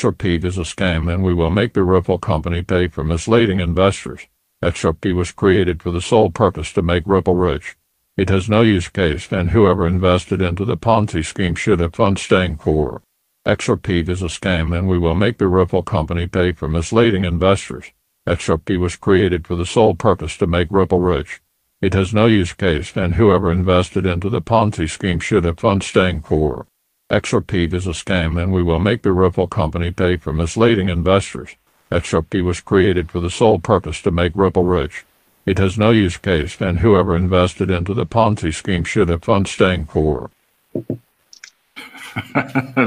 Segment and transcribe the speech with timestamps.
[0.00, 4.28] XRP is a scam and we will make the Ripple company pay for misleading investors.
[4.64, 7.76] XRP was created for the sole purpose to make Ripple rich.
[8.16, 12.16] It has no use case and whoever invested into the Ponzi scheme should have fun
[12.16, 13.02] staying poor.
[13.46, 17.92] XRP is a scam and we will make the Ripple company pay for misleading investors.
[18.26, 21.42] XRP was created for the sole purpose to make Ripple rich.
[21.82, 25.82] It has no use case and whoever invested into the Ponzi scheme should have fun
[25.82, 26.66] staying poor.
[27.10, 31.56] XRP is a scam and we will make the Ripple company pay for misleading investors.
[31.90, 35.04] XRP was created for the sole purpose to make Ripple rich.
[35.44, 39.44] It has no use case and whoever invested into the Ponzi scheme should have fun
[39.44, 40.30] staying poor.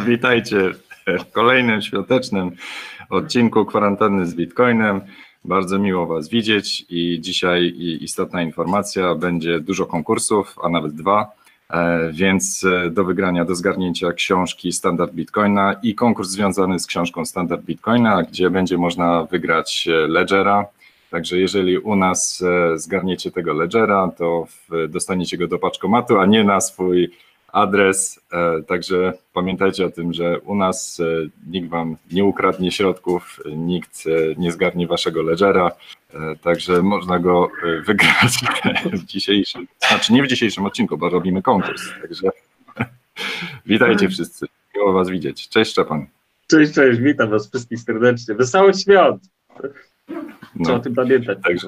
[0.05, 0.71] Witajcie
[1.07, 2.51] w kolejnym świątecznym
[3.09, 5.01] odcinku kwarantanny z Bitcoinem.
[5.45, 11.31] Bardzo miło Was widzieć i dzisiaj istotna informacja, będzie dużo konkursów, a nawet dwa,
[12.11, 17.61] więc e, do wygrania, do zgarnięcia książki Standard Bitcoina i konkurs związany z książką Standard
[17.61, 20.65] Bitcoina, gdzie będzie można wygrać e, Ledgera.
[21.11, 22.43] Także jeżeli u nas
[22.75, 24.47] zgarniecie tego Ledgera, to
[24.89, 27.11] dostaniecie go do paczkomatu, a nie na swój
[27.53, 28.19] adres.
[28.31, 34.03] E, także pamiętajcie o tym, że u nas e, nikt wam nie ukradnie środków, nikt
[34.07, 35.71] e, nie zgarnie waszego ledgera,
[36.41, 37.49] także można go
[37.85, 38.33] wygrać
[38.93, 41.81] w dzisiejszym, znaczy nie w dzisiejszym odcinku, bo robimy konkurs.
[42.01, 42.27] Także
[43.65, 44.45] witajcie wszyscy,
[44.75, 45.49] miło was widzieć.
[45.49, 46.05] Cześć Szczepan.
[46.47, 48.35] Cześć, cześć, witam was wszystkich serdecznie.
[48.35, 49.23] Wesołych świąt!
[49.55, 51.37] Trzeba no, o tym pamiętać.
[51.43, 51.67] Także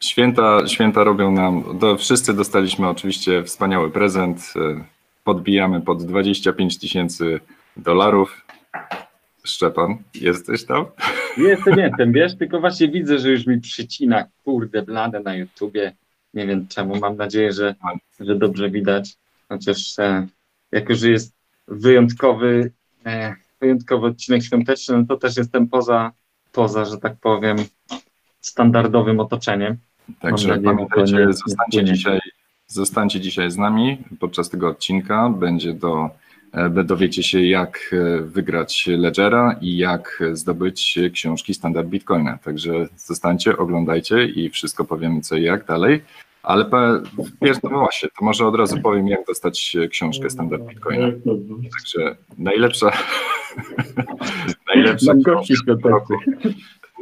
[0.00, 4.54] święta, święta robią nam, do, wszyscy dostaliśmy oczywiście wspaniały prezent,
[5.24, 7.40] podbijamy pod 25 tysięcy
[7.76, 8.46] dolarów.
[9.44, 10.86] Szczepan, jesteś tam?
[11.36, 15.92] Jestem, jestem, wiesz, tylko właśnie widzę, że już mi przycina, kurde, blade na YouTubie.
[16.34, 17.74] Nie wiem czemu, mam nadzieję, że,
[18.20, 19.16] że dobrze widać.
[19.48, 20.26] Chociaż e,
[20.72, 21.34] jako, że jest
[21.68, 22.72] wyjątkowy,
[23.06, 26.12] e, wyjątkowy odcinek świąteczny, no to też jestem poza,
[26.52, 27.56] poza, że tak powiem,
[28.40, 29.76] standardowym otoczeniem.
[30.20, 32.20] Także pamiętajcie, zostańcie dzisiaj
[32.66, 35.28] Zostańcie dzisiaj z nami podczas tego odcinka.
[35.28, 36.10] Będzie do,
[36.52, 42.38] e, dowiecie się, jak e, wygrać Ledgera i jak zdobyć książki Standard Bitcoina.
[42.44, 46.02] Także zostańcie, oglądajcie i wszystko powiemy co i jak dalej.
[46.42, 46.64] Ale
[47.42, 51.06] wiesz, no właśnie, to może od razu powiem, jak dostać książkę Standard Bitcoina.
[51.72, 52.90] Także najlepsza,
[54.74, 56.14] najlepsza książka roku,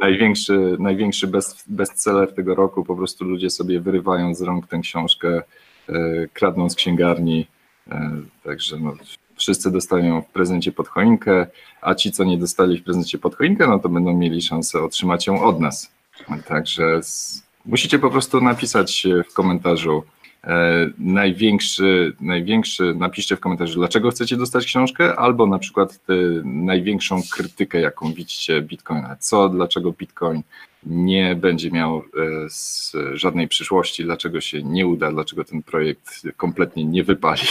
[0.03, 2.83] największy, największy best, bestseller tego roku.
[2.83, 5.41] Po prostu ludzie sobie wyrywają z rąk tę książkę,
[5.89, 7.47] e, kradną z księgarni.
[7.91, 8.11] E,
[8.43, 8.93] także no,
[9.35, 11.47] wszyscy dostają w prezencie pod choinkę,
[11.81, 15.27] a ci, co nie dostali w prezencie pod choinkę, no to będą mieli szansę otrzymać
[15.27, 15.91] ją od nas.
[16.47, 20.03] Także z, musicie po prostu napisać w komentarzu,
[20.97, 25.99] największy, największy, napiszcie w komentarzu, dlaczego chcecie dostać książkę, albo na przykład
[26.43, 29.15] największą krytykę, jaką widzicie Bitcoina.
[29.19, 30.41] Co, dlaczego Bitcoin
[30.85, 37.03] nie będzie miał e, żadnej przyszłości, dlaczego się nie uda, dlaczego ten projekt kompletnie nie
[37.03, 37.41] wypali.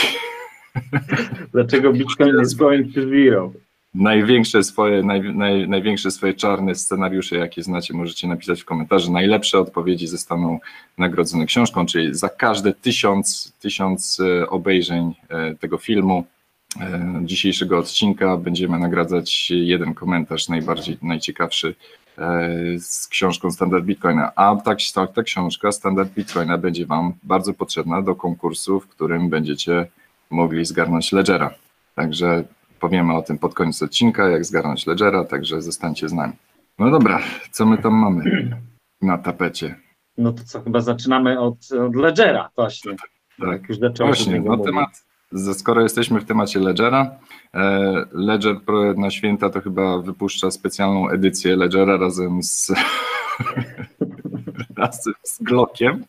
[1.53, 3.51] Dlaczego Bitcoin jest going to zero?
[3.95, 9.11] Największe swoje, naj, naj, największe swoje czarne scenariusze, jakie znacie, możecie napisać w komentarzu.
[9.11, 10.59] Najlepsze odpowiedzi zostaną
[10.97, 16.25] nagrodzone książką, czyli za każde tysiąc, tysiąc e, obejrzeń e, tego filmu,
[16.79, 21.75] e, dzisiejszego odcinka będziemy nagradzać jeden komentarz najbardziej, najciekawszy
[22.79, 24.31] z książką Standard Bitcoina.
[24.35, 29.29] A ta, ta, ta książka Standard Bitcoina będzie Wam bardzo potrzebna do konkursu, w którym
[29.29, 29.87] będziecie
[30.29, 31.53] mogli zgarnąć Ledgera.
[31.95, 32.43] Także
[32.83, 36.33] powiemy o tym pod koniec odcinka, jak zgarnąć Ledgera, także zostańcie z nami.
[36.79, 37.19] No dobra,
[37.51, 38.23] co my tam mamy
[39.01, 39.75] na tapecie?
[40.17, 42.95] No to co, chyba zaczynamy od, od Ledgera właśnie.
[43.39, 44.89] Tak, już właśnie, no temat,
[45.53, 47.11] skoro jesteśmy w temacie Ledgera,
[47.53, 48.55] e, Ledger
[48.97, 52.71] na święta to chyba wypuszcza specjalną edycję Ledgera razem z,
[54.77, 56.03] razem z Glockiem.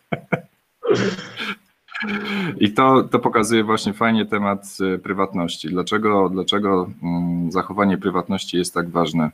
[2.61, 5.69] I to, to pokazuje właśnie fajnie temat y, prywatności.
[5.69, 9.31] Dlaczego, dlaczego mm, zachowanie prywatności jest tak ważne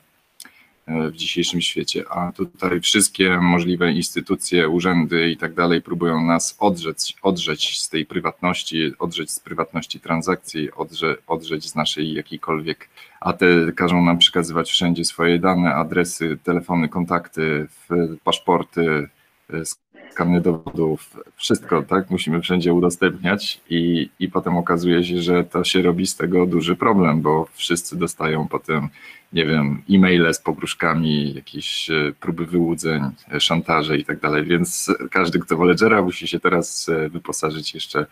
[0.87, 2.05] e, w dzisiejszym świecie?
[2.11, 8.07] A tutaj wszystkie możliwe instytucje, urzędy i tak dalej próbują nas odrzeć, odrzeć z tej
[8.07, 12.89] prywatności, odrzeć z prywatności transakcji, odrze, odrzeć z naszej jakiejkolwiek,
[13.21, 13.47] a te
[13.77, 17.69] każą nam przekazywać wszędzie swoje dane, adresy, telefony, kontakty,
[18.25, 19.09] paszporty,
[20.11, 25.65] e, skany dowodów, wszystko, tak, musimy wszędzie udostępniać i, i potem okazuje się, że to
[25.65, 28.89] się robi z tego duży problem, bo wszyscy dostają potem,
[29.33, 33.03] nie wiem, e-maile z pogróżkami, jakieś e, próby wyłudzeń,
[33.33, 37.75] e, szantaże i tak dalej, więc każdy, kto w Ledgera musi się teraz e, wyposażyć
[37.75, 38.07] jeszcze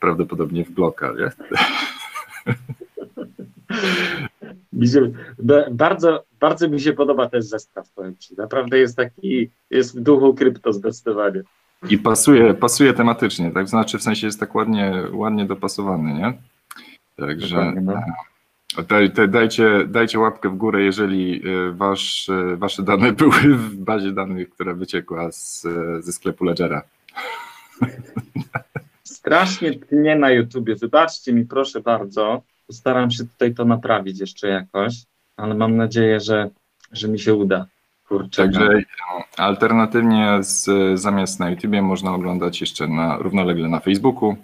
[0.00, 1.30] prawdopodobnie w bloka, nie?
[5.70, 8.34] Bardzo, bardzo mi się podoba też zestaw, powiem Ci.
[8.36, 11.42] Naprawdę jest taki, jest w duchu krypto zdecydowanie.
[11.90, 13.68] I pasuje, pasuje tematycznie, tak?
[13.68, 16.32] Znaczy w sensie jest tak ładnie, ładnie dopasowany, nie?
[17.16, 18.02] Także no.
[18.88, 23.76] daj, daj, dajcie, dajcie łapkę w górę, jeżeli y, wasz, y, wasze dane były w
[23.76, 25.66] bazie danych, która wyciekła z,
[26.00, 26.82] ze sklepu Ledgera.
[29.02, 30.76] Strasznie tnie na YouTubie.
[30.76, 32.42] Wybaczcie mi, proszę bardzo.
[32.68, 34.94] Postaram się tutaj to naprawić jeszcze jakoś,
[35.36, 36.50] ale mam nadzieję, że,
[36.92, 37.66] że mi się uda.
[38.08, 38.42] Kurczę.
[38.42, 39.24] Także no.
[39.36, 40.70] alternatywnie z,
[41.00, 44.36] zamiast na YouTubie można oglądać jeszcze na, równolegle na Facebooku.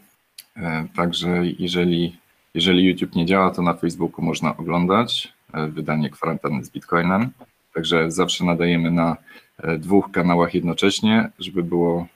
[0.57, 1.29] E, Także
[1.59, 2.17] jeżeli,
[2.55, 7.31] jeżeli YouTube nie działa, to na Facebooku można oglądać e, wydanie kwarantanny z Bitcoinem.
[7.75, 9.17] Także zawsze nadajemy na
[9.59, 12.07] e, dwóch kanałach jednocześnie, żeby było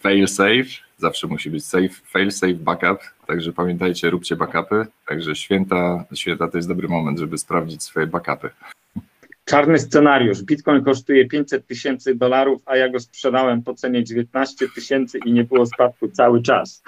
[0.00, 0.83] fail safe.
[1.04, 2.98] Zawsze musi być safe, fail safe backup.
[3.26, 4.86] Także pamiętajcie, róbcie backupy.
[5.06, 8.50] Także święta, święta to jest dobry moment, żeby sprawdzić swoje backupy.
[9.44, 10.42] Czarny scenariusz.
[10.42, 15.44] Bitcoin kosztuje 500 tysięcy dolarów, a ja go sprzedałem po cenie 19 tysięcy i nie
[15.44, 16.82] było spadku cały czas.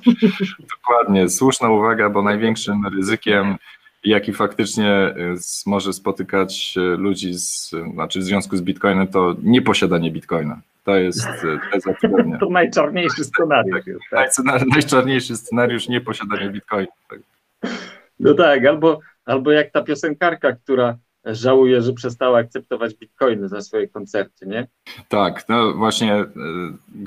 [0.76, 3.56] Dokładnie, słuszna uwaga, bo największym ryzykiem,
[4.04, 10.10] jaki faktycznie s- może spotykać y, ludzi z, znaczy w związku z Bitcoinem, to nieposiadanie
[10.10, 10.60] Bitcoina.
[10.86, 12.38] To jest y, teza tygodnia.
[12.38, 13.86] To najczarniejszy scenariusz.
[13.86, 14.28] Jest, tak.
[14.30, 16.86] Najscena- Najczarniejszy scenariusz nieposiadanie Bitcoina.
[17.10, 17.18] Tak.
[18.20, 23.88] No tak, albo, albo jak ta piosenkarka, która żałuje, że przestała akceptować bitcoiny za swoje
[23.88, 24.66] koncerty, nie?
[25.08, 26.26] Tak, no właśnie y,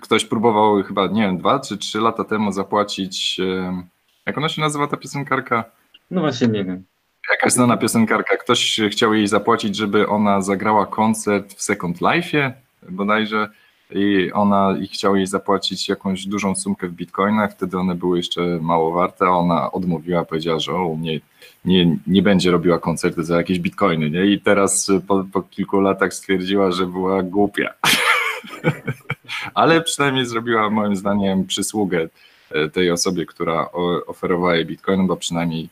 [0.02, 3.72] ktoś próbował chyba, nie wiem, dwa czy trzy lata temu zapłacić, y,
[4.26, 5.64] jak ona się nazywa ta piosenkarka?
[6.12, 6.84] No właśnie nie wiem.
[7.30, 8.38] Jakaś znana piosenkarka.
[8.38, 12.52] Ktoś chciał jej zapłacić, żeby ona zagrała koncert w Second Life'ie
[12.90, 13.50] bodajże
[13.92, 18.42] i ona i chciał jej zapłacić jakąś dużą sumkę w bitcoinach, wtedy one były jeszcze
[18.62, 21.20] mało warte, a ona odmówiła, powiedziała, że o, nie,
[21.66, 24.26] nie, nie będzie robiła koncertu za jakieś bitcoiny, nie?
[24.26, 27.74] I teraz po, po kilku latach stwierdziła, że była głupia.
[29.54, 32.08] Ale przynajmniej zrobiła moim zdaniem przysługę
[32.52, 33.72] e, tej osobie, która
[34.08, 35.70] oferowała jej bitcoin, bo przynajmniej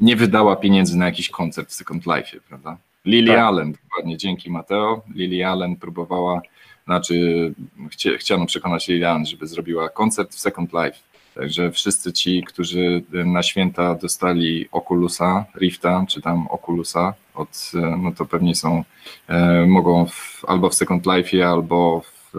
[0.00, 2.76] nie wydała pieniędzy na jakiś koncert w Second Life, prawda?
[3.04, 3.38] Lily Tak.
[3.38, 5.02] Allen, dokładnie, dzięki Mateo.
[5.14, 6.42] Lily Allen próbowała,
[6.84, 7.54] znaczy
[7.90, 10.98] chcie, chciano przekonać Lily Allen, żeby zrobiła koncert w Second Life.
[11.34, 18.24] Także wszyscy ci, którzy na święta dostali Oculusa, Rifta, czy tam Oculusa, od, no to
[18.24, 18.84] pewnie są,
[19.28, 22.32] e, mogą w, albo w Second Life, albo w,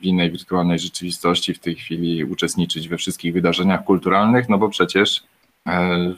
[0.00, 5.22] w innej wirtualnej rzeczywistości w tej chwili uczestniczyć we wszystkich wydarzeniach kulturalnych, no bo przecież
[5.66, 6.14] e,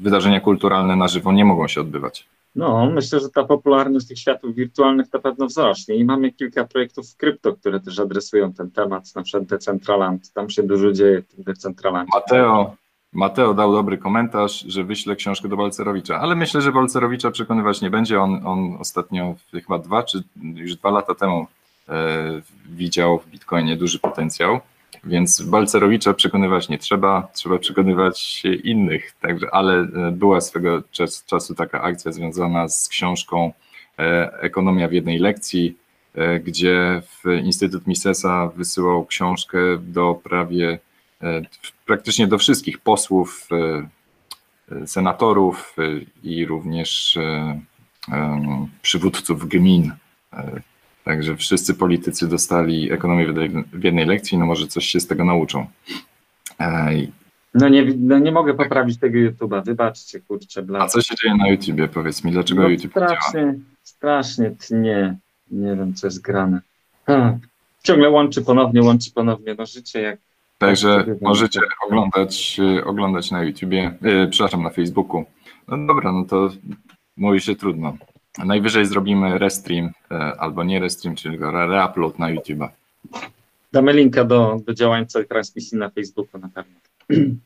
[0.00, 2.26] wydarzenia kulturalne na żywo nie mogą się odbywać.
[2.56, 7.10] No, myślę, że ta popularność tych światów wirtualnych na pewno wzrośnie i mamy kilka projektów
[7.10, 11.26] w krypto, które też adresują ten temat, na przykład Decentraland, tam się dużo dzieje w
[11.26, 12.12] tym Decentralandzie.
[12.14, 12.76] Mateo,
[13.12, 17.90] Mateo dał dobry komentarz, że wyśle książkę do Balcerowicza, ale myślę, że Balcerowicza przekonywać nie
[17.90, 18.20] będzie.
[18.20, 20.22] On, on ostatnio, chyba dwa czy
[20.54, 21.46] już dwa lata temu,
[21.88, 24.60] e, widział w Bitcoinie duży potencjał,
[25.06, 29.12] więc Balcerowicza przekonywać nie trzeba, trzeba przekonywać innych.
[29.20, 33.52] Także, ale e, była swego czas, czasu taka akcja związana z książką
[33.98, 35.76] e, Ekonomia w jednej lekcji,
[36.14, 37.02] e, gdzie
[37.44, 40.78] Instytut Misesa wysyłał książkę do prawie
[41.86, 43.48] praktycznie do wszystkich posłów,
[44.86, 45.76] senatorów
[46.22, 47.18] i również
[48.82, 49.92] przywódców gmin.
[51.06, 53.32] Także wszyscy politycy dostali ekonomię
[53.72, 55.66] w jednej- lekcji, no może coś się z tego nauczą.
[56.58, 57.12] Ej,
[57.54, 60.86] No nie, no nie mogę poprawić tego YouTube'a, wybaczcie, kurczę, A bla.
[60.86, 61.88] co się dzieje na YouTubie?
[61.88, 63.16] Powiedz mi, dlaczego No, YouTube nie działa?
[63.20, 65.16] strasznie, strasznie tnie.
[65.50, 66.60] Nie wiem, co jest grane.
[67.06, 67.38] Ha.
[67.82, 69.54] Ciągle łączy ponownie, łączy ponownie.
[69.58, 70.18] No życie jak
[70.58, 75.24] Także Tak, możecie oglądać, e, oglądać na YouTubie, e, przepraszam, na Facebooku.
[75.68, 76.50] No dobra, no to
[77.16, 77.96] mówi się trudno.
[78.44, 82.68] Najwyżej zrobimy restream, e, albo nie restream, czyli reupload na YouTube'a.
[83.72, 86.74] Damy linka do, do działającej transmisji na Facebooku na pewno.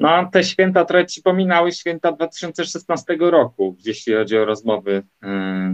[0.00, 5.02] No a te święta trochę przypominały święta 2016 roku, jeśli chodzi o rozmowy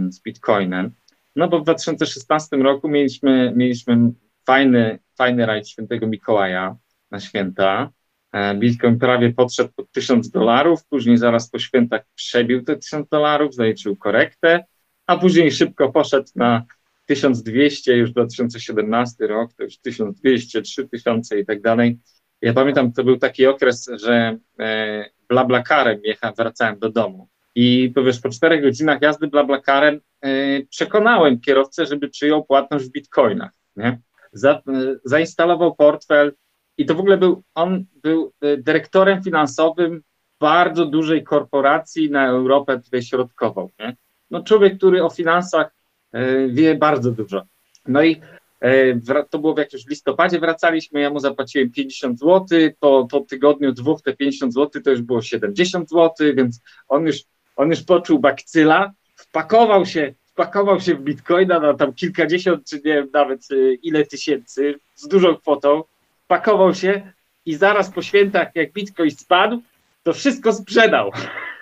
[0.09, 0.91] z Bitcoinem.
[1.35, 4.11] No bo w 2016 roku mieliśmy, mieliśmy
[4.45, 6.75] fajny, fajny rajd świętego Mikołaja
[7.11, 7.89] na święta.
[8.31, 13.55] E, Bitcoin prawie podszedł pod 1000 dolarów, później zaraz po świętach przebił te 1000 dolarów,
[13.55, 14.65] zaliczył korektę,
[15.07, 16.65] a później szybko poszedł na
[17.07, 21.99] 1200, już 2017 rok, to już 1200, 3000 i tak dalej.
[22.41, 28.19] Ja pamiętam, to był taki okres, że e, blablakarem jechałem, wracałem do domu i powiesz,
[28.19, 30.29] po czterech godzinach jazdy blablakarem e,
[30.69, 33.99] przekonałem kierowcę, żeby przyjął płatność w bitcoinach, nie?
[34.33, 34.61] Za,
[35.05, 36.33] zainstalował portfel
[36.81, 40.01] i to w ogóle był, on był e, dyrektorem finansowym
[40.39, 43.69] bardzo dużej korporacji na Europę tutaj środkową.
[43.79, 43.95] Nie?
[44.31, 45.71] No człowiek, który o finansach
[46.13, 47.43] e, wie bardzo dużo.
[47.87, 48.21] No i
[48.61, 52.47] e, to było w jakimś listopadzie, wracaliśmy, ja mu zapłaciłem 50 zł,
[52.79, 57.17] po, po tygodniu dwóch te 50 zł to już było 70 zł, więc on już,
[57.55, 62.81] on już poczuł bakcyla, wpakował się, wpakował się w bitcoina na tam kilkadziesiąt, czy nie
[62.93, 63.47] wiem nawet
[63.83, 65.83] ile tysięcy, z dużą kwotą,
[66.31, 67.11] wpakował się
[67.45, 69.61] i zaraz po świętach, jak bitcoin spadł,
[70.03, 71.11] to wszystko sprzedał,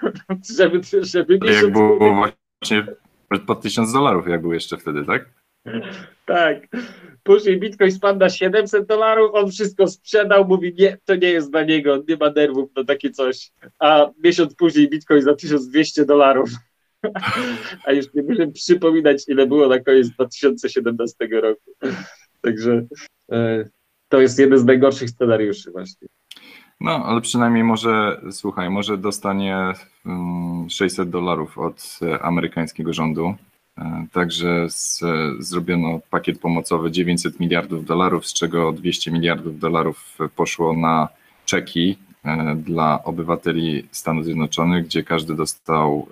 [0.57, 2.85] żeby, żeby Jak było właśnie
[3.47, 5.29] po tysiąc dolarów, jak był jeszcze wtedy, tak?
[6.25, 6.67] Tak.
[7.23, 11.63] Później Bitcoin spadł na 700 dolarów, on wszystko sprzedał, mówi, nie, to nie jest dla
[11.63, 13.51] niego, nie ma nerwów na takie coś.
[13.79, 16.49] A miesiąc później Bitcoin za 1200 dolarów.
[17.85, 21.71] A już nie będę przypominać, ile było na koniec 2017 roku.
[22.41, 22.85] Także
[23.31, 23.69] e,
[24.09, 26.07] to jest jeden z najgorszych scenariuszy właśnie.
[26.81, 29.73] No, ale przynajmniej może, słuchaj, może dostanie
[30.69, 33.35] 600 mm, dolarów od e, amerykańskiego rządu.
[33.77, 35.03] E, także z,
[35.39, 41.07] zrobiono pakiet pomocowy 900 miliardów dolarów, z czego 200 miliardów dolarów poszło na
[41.45, 46.07] czeki e, dla obywateli Stanów Zjednoczonych, gdzie każdy dostał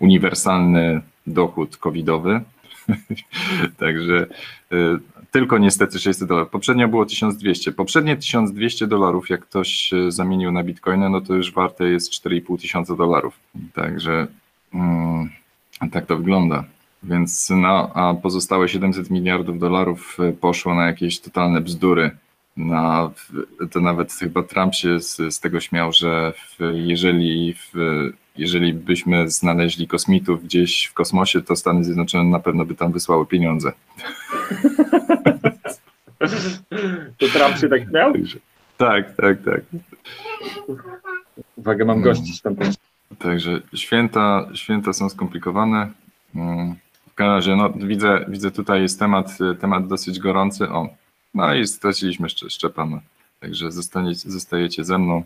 [0.00, 2.40] uniwersalny dochód covidowy.
[3.78, 4.26] Także
[5.32, 6.50] tylko niestety 600 dolarów.
[6.50, 7.72] Poprzednio było 1200.
[7.72, 12.96] Poprzednie 1200 dolarów, jak ktoś zamienił na bitcoina, no to już warte jest 4,5 tysiąca
[12.96, 13.40] dolarów.
[13.74, 14.26] Także
[14.74, 15.30] mm,
[15.92, 16.64] tak to wygląda.
[17.02, 22.10] Więc no, a pozostałe 700 miliardów dolarów poszło na jakieś totalne bzdury.
[22.56, 23.10] Na,
[23.70, 27.72] to nawet chyba Trump się z, z tego śmiał, że w, jeżeli, w,
[28.36, 33.26] jeżeli byśmy znaleźli kosmitów gdzieś w kosmosie, to Stany Zjednoczone na pewno by tam wysłały
[33.26, 33.72] pieniądze.
[37.18, 38.12] To Trump się tak miał?
[38.76, 39.60] Tak, tak, tak.
[41.56, 42.76] Uwaga, mam gości świątecznych.
[43.18, 45.90] Także święta, święta są skomplikowane.
[46.34, 46.74] Mm,
[47.10, 50.68] w każdym razie, no, widzę, widzę tutaj jest temat, temat dosyć gorący.
[50.68, 50.88] O,
[51.34, 53.00] no i straciliśmy Szczepana.
[53.40, 55.22] Także zostaniecie, zostajecie ze mną.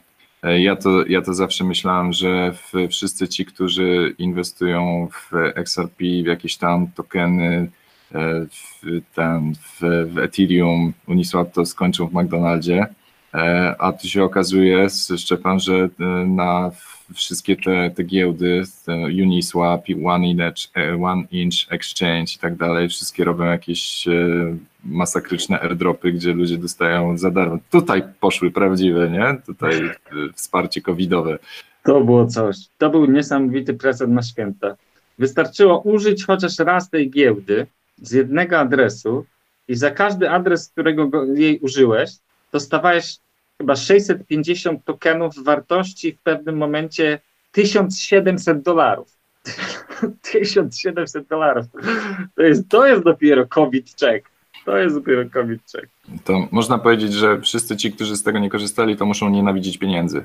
[0.46, 2.54] E, ja to, ja to zawsze myślałem, że
[2.90, 7.70] wszyscy ci, którzy inwestują w XRP, w jakieś tam tokeny,
[8.14, 8.82] E, w,
[9.14, 9.80] ten, w,
[10.12, 12.86] w Ethereum, Uniswap to skończył w McDonaldzie,
[13.34, 14.86] e, a tu się okazuje,
[15.16, 15.88] Szczepan, że
[16.26, 16.70] na
[17.14, 18.62] wszystkie te, te giełdy,
[19.22, 20.70] Uniswap, One Inch,
[21.02, 24.08] One Inch Exchange i tak dalej, wszystkie robią jakieś
[24.88, 27.58] masakryczne airdropy, gdzie ludzie dostają za darmo.
[27.70, 29.36] Tutaj poszły prawdziwe, nie?
[29.46, 29.90] Tutaj
[30.34, 31.38] wsparcie covidowe.
[31.82, 32.56] To było coś.
[32.78, 34.76] To był niesamowity prezent na święta.
[35.18, 37.66] Wystarczyło użyć chociaż raz tej giełdy,
[38.02, 39.24] z jednego adresu
[39.68, 42.10] i za każdy adres, którego go, jej użyłeś,
[42.52, 43.18] dostawałeś
[43.58, 47.20] chyba 650 tokenów wartości w pewnym momencie
[47.52, 49.16] 1700 dolarów.
[50.32, 51.66] 1700 dolarów.
[52.34, 54.35] To jest, to jest dopiero COVID check.
[54.66, 55.86] To jest dopiero COVID check.
[56.24, 60.24] To można powiedzieć, że wszyscy ci, którzy z tego nie korzystali, to muszą nienawidzić pieniędzy.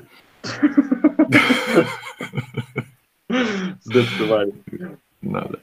[3.80, 4.52] Zdecydowanie.
[5.22, 5.56] No ale.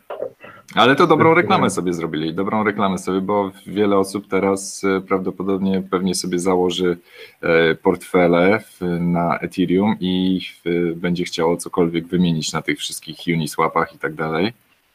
[0.76, 5.84] Ale to dobrą reklamę sobie zrobili, dobrą reklamę sobie, bo wiele osób teraz e, prawdopodobnie
[5.92, 6.98] pewnie sobie założy
[7.42, 8.64] e, portfele
[9.00, 10.42] na Ethereum i
[10.96, 14.54] będzie chciało cokolwiek wymienić na tych wszystkich Uniswapach i tak dalej.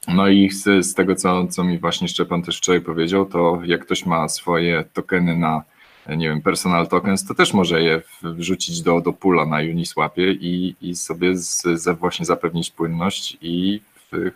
[0.09, 3.85] No i z, z tego, co, co mi właśnie Szczepan też wczoraj powiedział, to jak
[3.85, 5.63] ktoś ma swoje tokeny na,
[6.09, 10.77] nie wiem, personal tokens, to też może je wrzucić do, do pula na Uniswapie i,
[10.81, 13.81] i sobie z, właśnie zapewnić płynność i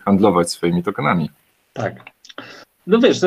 [0.05, 1.29] handlować swoimi tokenami.
[1.73, 1.95] Tak.
[2.87, 3.19] No wiesz,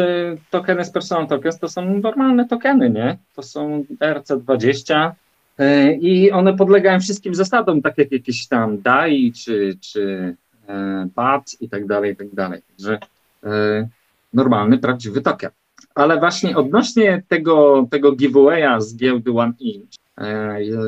[0.50, 3.18] tokeny z personal tokens to są normalne tokeny, nie?
[3.36, 5.10] To są RC20
[5.58, 10.34] e, i one podlegają wszystkim zasadom, tak jak jakieś tam DAI czy, czy
[10.72, 11.08] E,
[11.60, 12.62] i tak dalej, i tak dalej.
[12.68, 12.98] Także
[13.44, 13.88] e,
[14.34, 15.50] normalny, prawdziwy token.
[15.94, 19.92] Ale właśnie odnośnie tego, tego giveawaya z giełdy One Inch,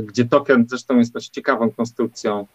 [0.07, 2.47] gdzie token zresztą jest dość ciekawą konstrukcją,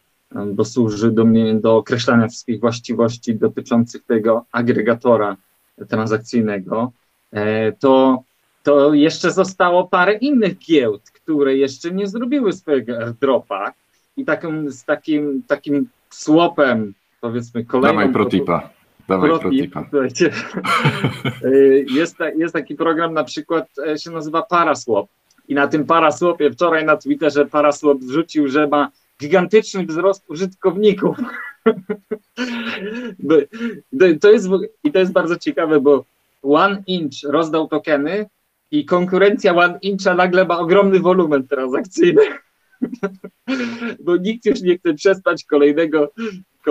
[0.53, 5.37] bo służy do, mnie, do określania wszystkich właściwości dotyczących tego agregatora
[5.87, 6.91] transakcyjnego,
[7.31, 8.23] e, to,
[8.63, 13.73] to jeszcze zostało parę innych giełd, które jeszcze nie zrobiły swojego airdropa
[14.17, 17.97] i takim, z takim, takim swapem, powiedzmy kolejnym...
[17.97, 18.69] Dawaj protipa.
[19.07, 19.85] Dawaj protipa.
[21.43, 21.49] E,
[21.99, 25.07] jest, jest taki program na przykład, e, się nazywa Paraswap
[25.47, 31.17] i na tym Paraswapie wczoraj na Twitterze Paraswap wrzucił, że ma gigantyczny wzrost użytkowników.
[34.21, 34.47] to jest,
[34.83, 36.05] I to jest bardzo ciekawe, bo
[36.43, 38.25] One Inch rozdał tokeny
[38.71, 42.21] i konkurencja One Incha nagle ma ogromny wolumen transakcyjny.
[44.03, 46.11] Bo nikt już nie chce przespać kolejnego,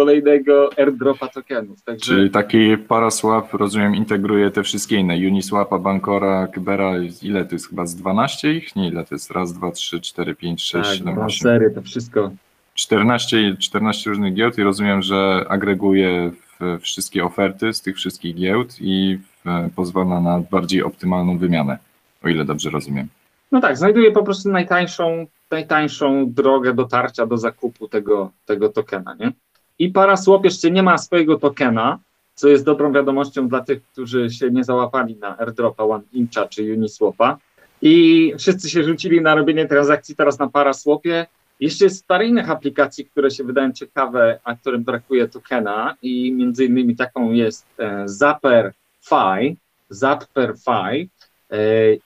[0.03, 1.83] kolejnego airdropa tokenów.
[1.83, 2.05] Także...
[2.15, 5.15] Czyli taki Paraswap, rozumiem, integruje te wszystkie inne.
[5.17, 8.77] Uniswapa, Bancora, Kybera, ile to jest chyba z 12 ich?
[8.77, 9.31] Nie, ile to jest?
[9.31, 11.43] Raz, dwa, trzy, cztery, pięć, sześć, tak, siedem, dwa osiem.
[11.43, 12.31] sery, to wszystko.
[12.75, 18.77] 14, 14 różnych giełd i rozumiem, że agreguje w- wszystkie oferty z tych wszystkich giełd
[18.81, 21.79] i w- pozwala na bardziej optymalną wymianę,
[22.25, 23.07] o ile dobrze rozumiem.
[23.53, 29.33] No tak, znajduje po prostu najtańszą, najtańszą drogę dotarcia do zakupu tego, tego tokena, nie?
[29.79, 31.99] I Paraswap jeszcze nie ma swojego tokena,
[32.35, 36.75] co jest dobrą wiadomością dla tych, którzy się nie załapali na airdropa One Incha czy
[36.75, 37.39] Uniswapa.
[37.83, 41.27] I wszyscy się rzucili na robienie transakcji teraz na Paraswapie.
[41.61, 46.65] Jeszcze jest parę innych aplikacji, które się wydają ciekawe, a którym brakuje tokena i między
[46.65, 47.67] innymi taką jest
[48.05, 49.57] ZapperFi,
[49.91, 51.09] ZapperFi
[51.51, 51.59] e,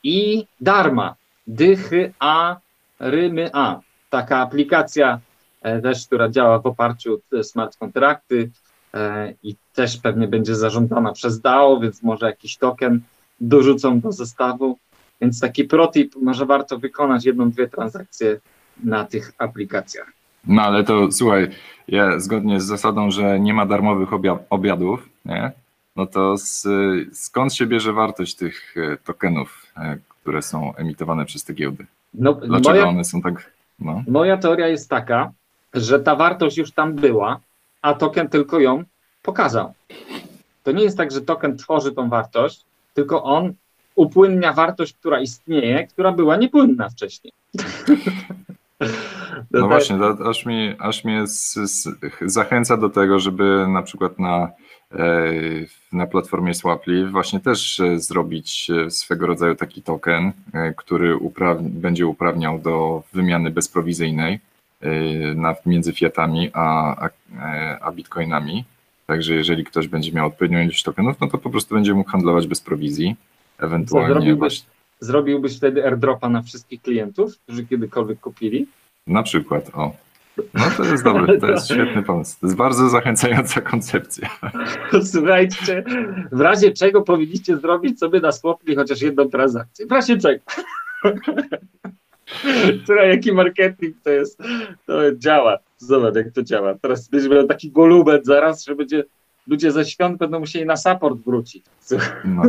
[0.02, 1.14] i Dharma,
[1.46, 2.56] Dychy A,
[3.00, 3.80] Rymy A.
[4.10, 5.20] Taka aplikacja
[5.82, 8.50] też, która działa w oparciu o smart kontrakty
[8.94, 13.00] e, i też pewnie będzie zarządzana przez DAO, więc może jakiś token
[13.40, 14.78] dorzucą do zestawu.
[15.20, 18.40] Więc taki protip, może warto wykonać jedną, dwie transakcje
[18.84, 20.12] na tych aplikacjach.
[20.46, 21.50] No ale to słuchaj,
[21.88, 25.52] ja zgodnie z zasadą, że nie ma darmowych obia- obiadów, nie?
[25.96, 26.66] no to z,
[27.12, 31.86] skąd się bierze wartość tych e, tokenów, e, które są emitowane przez te giełdy?
[32.14, 33.52] No, Dlaczego moja, one są tak...
[33.78, 34.04] No.
[34.08, 35.32] moja teoria jest taka,
[35.74, 37.40] że ta wartość już tam była,
[37.82, 38.84] a token tylko ją
[39.22, 39.72] pokazał.
[40.62, 42.64] To nie jest tak, że token tworzy tą wartość,
[42.94, 43.52] tylko on
[43.94, 47.32] upłynnia wartość, która istnieje, która była niepłynna wcześniej.
[49.50, 51.88] No właśnie, to aż, mi, aż mnie z, z,
[52.20, 54.50] zachęca do tego, żeby na przykład na,
[54.92, 55.32] e,
[55.92, 61.18] na platformie Swaply właśnie też e, zrobić e, swego rodzaju taki token, e, który
[61.60, 64.40] będzie uprawniał do wymiany bezprowizyjnej
[65.34, 68.64] na, między fiatami a, a, e, a bitcoinami.
[69.06, 72.46] Także jeżeli ktoś będzie miał odpowiednią ilość tokenów, no to po prostu będzie mógł handlować
[72.46, 73.16] bez prowizji.
[73.58, 74.38] Ewentualnie zrobiłbyś?
[74.38, 74.68] właśnie,
[75.00, 78.66] Zrobiłbyś wtedy airdropa na wszystkich klientów, którzy kiedykolwiek kupili?
[79.06, 79.92] na przykład, o.
[80.54, 82.40] No to jest dobry, to jest świetny pomysł.
[82.40, 84.28] To jest bardzo zachęcająca koncepcja.
[85.12, 85.84] Słuchajcie,
[86.32, 89.86] w razie czego powinniście zrobić sobie na Swaply chociaż jedną transakcję.
[89.86, 90.44] W razie czego?
[92.86, 94.42] Słuchaj, jaki marketing to jest,
[94.86, 95.58] to działa.
[95.78, 96.74] Zobacz, jak to działa.
[96.74, 99.04] Teraz będzie miał taki golubet zaraz, że będzie
[99.46, 101.64] ludzie ze świąt będą musieli na support wrócić.
[102.24, 102.42] No.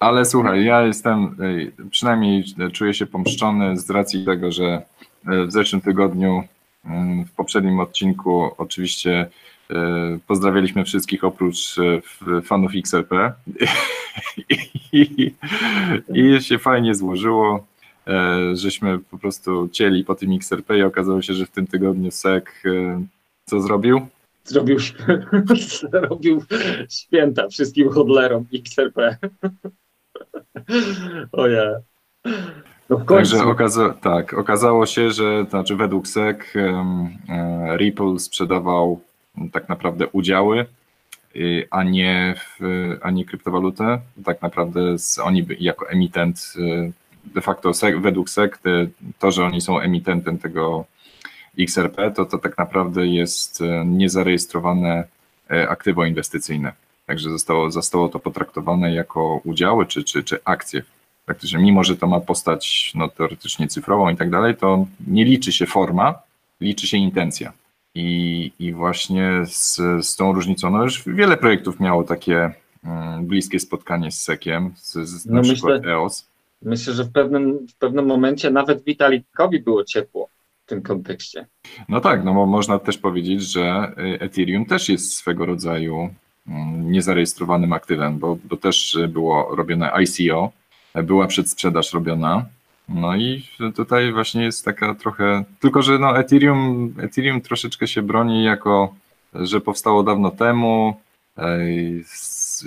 [0.00, 4.82] Ale słuchaj, ja jestem, ej, przynajmniej czuję się pomszczony z racji tego, że
[5.26, 6.42] e, w zeszłym tygodniu,
[6.84, 9.26] mm, w poprzednim odcinku oczywiście
[9.70, 13.32] e, pozdrawialiśmy wszystkich oprócz e, fanów XRP
[14.92, 15.34] i,
[16.14, 17.66] i się fajnie złożyło,
[18.54, 22.44] żeśmy po prostu cieli po tym XRP i okazało się, że w tym tygodniu SEC
[22.64, 23.02] e,
[23.46, 24.06] co zrobił?
[24.44, 24.78] Zrobił,
[25.90, 26.42] zrobił
[26.90, 28.96] święta wszystkim hodlerom XRP.
[31.32, 31.64] O ja.
[32.90, 32.96] No.
[32.96, 39.00] Także okaza tak, okazało się, że znaczy według SEC e, Ripple sprzedawał
[39.38, 40.66] m, tak naprawdę udziały,
[41.36, 42.64] y, a nie, w,
[43.02, 44.00] a nie kryptowalutę.
[44.24, 46.92] Tak naprawdę z, oni jako emitent, y,
[47.34, 48.86] de facto według SEC te,
[49.18, 50.84] to, że oni są emitentem tego
[51.58, 55.04] XRP, to to tak naprawdę jest e, niezarejestrowane
[55.50, 56.72] e, aktywo inwestycyjne.
[57.06, 60.82] Także zostało, zostało to potraktowane jako udziały czy, czy, czy akcje
[61.26, 65.52] praktycznie, mimo że to ma postać no, teoretycznie cyfrową i tak dalej, to nie liczy
[65.52, 66.14] się forma,
[66.60, 67.52] liczy się intencja.
[67.94, 72.50] I, i właśnie z, z tą różnicą, no już wiele projektów miało takie
[72.84, 76.26] mm, bliskie spotkanie z SEC-iem, z, z, na No przykład myślę- EOS.
[76.64, 80.28] Myślę, że w pewnym, w pewnym momencie nawet Witalikowi było ciepło
[80.66, 81.46] w tym kontekście.
[81.88, 86.10] No tak, no bo można też powiedzieć, że y, Ethereum też jest swego rodzaju
[86.48, 90.52] mm, niezarejestrowanym aktywem, bo, bo też było robione ICO,
[91.04, 92.46] była przedsprzedaż robiona.
[92.88, 93.42] No i
[93.76, 98.94] tutaj właśnie jest taka trochę, tylko że no Ethereum, Ethereum troszeczkę się broni jako,
[99.34, 100.96] że powstało dawno temu,
[101.36, 102.66] ej, s-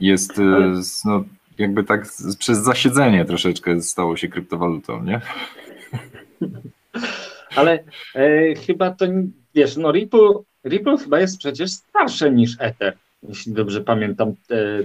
[0.00, 0.42] jest y,
[1.04, 1.24] no,
[1.58, 5.20] jakby tak z- przez zasiedzenie troszeczkę stało się kryptowalutą, nie?
[7.56, 9.04] Ale e, chyba to,
[9.54, 14.34] wiesz, no Ripple, Ripple chyba jest przecież starsze niż Ether, jeśli dobrze pamiętam e,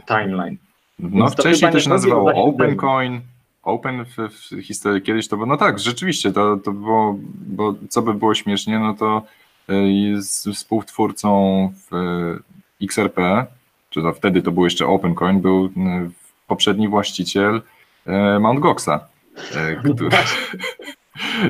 [0.08, 0.58] timeline.
[1.00, 2.34] No Więc wcześniej o nazywało.
[2.34, 3.22] OpenCoin.
[3.64, 4.18] Open w,
[4.52, 8.36] w historii kiedyś to było, no tak, rzeczywiście, to, to było, bo co by było
[8.36, 9.22] śmiesznie, no to
[10.18, 11.30] z współtwórcą
[11.90, 11.96] w
[12.82, 13.46] y, XRP,
[13.90, 15.70] czy to wtedy to był jeszcze OpenCoin, był y,
[16.50, 18.60] poprzedni właściciel y, Mt.
[18.60, 19.00] Goxa,
[19.38, 20.10] y, który,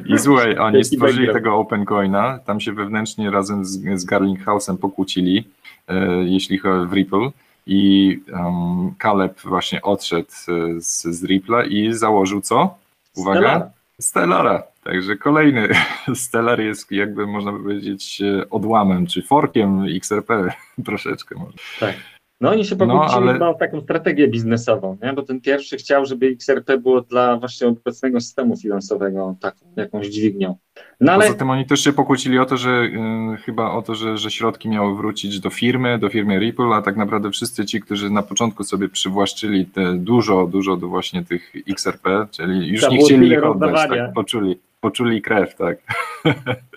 [0.06, 5.48] I słuchaj, oni stworzyli tego OpenCoina, tam się wewnętrznie razem z, z Garling House'em pokłócili,
[5.88, 7.32] e, jeśli chodzi o Ripple
[7.68, 12.78] i um, Caleb właśnie odszedł e, z, z Ripple'a i założył co?
[13.16, 13.72] Uwaga, Stellara.
[14.02, 14.64] Stellara.
[14.84, 15.70] Także kolejny
[16.16, 20.54] Stellar jest jakby można by powiedzieć e, odłamem, czy forkiem XRP
[20.86, 21.58] troszeczkę może.
[21.80, 21.96] Tak.
[22.42, 25.14] No oni się No, pokłócili ale- chyba o taką strategię biznesową, nie?
[25.14, 30.56] bo ten pierwszy chciał, żeby XRP było dla właśnie obecnego systemu finansowego taką jakąś dźwignią.
[31.02, 33.96] No ale Poza tym oni też się pokłócili o to, że y, chyba o to,
[33.96, 37.82] że, że środki miały wrócić do firmy, do firmy Ripple, a tak naprawdę wszyscy ci,
[37.82, 42.98] którzy na początku sobie przywłaszczyli te dużo, dużo do właśnie tych XRP, czyli już nie
[42.98, 45.78] chcieli ich oddać, tak, poczuli, poczuli krew, tak.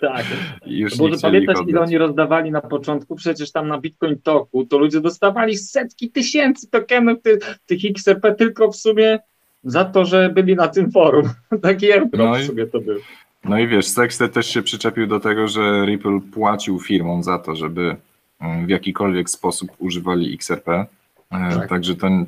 [0.01, 0.25] tak,
[0.65, 3.77] już bo nie że chcieli ich pamiętasz ile oni rozdawali na początku, przecież tam na
[3.81, 9.19] Bitcoin Toku to ludzie dostawali setki tysięcy tokenów ty, tych XRP tylko w sumie
[9.63, 11.29] za to, że byli na tym forum.
[11.61, 12.99] Taki airdrop No i- w sumie to był.
[13.43, 17.55] No i wiesz, Sexte też się przyczepił do tego, że Ripple płacił firmom za to,
[17.55, 17.95] żeby
[18.39, 20.71] mm, w jakikolwiek sposób używali XRP.
[20.71, 20.85] E,
[21.29, 21.69] Tak.
[21.69, 22.25] Także mm,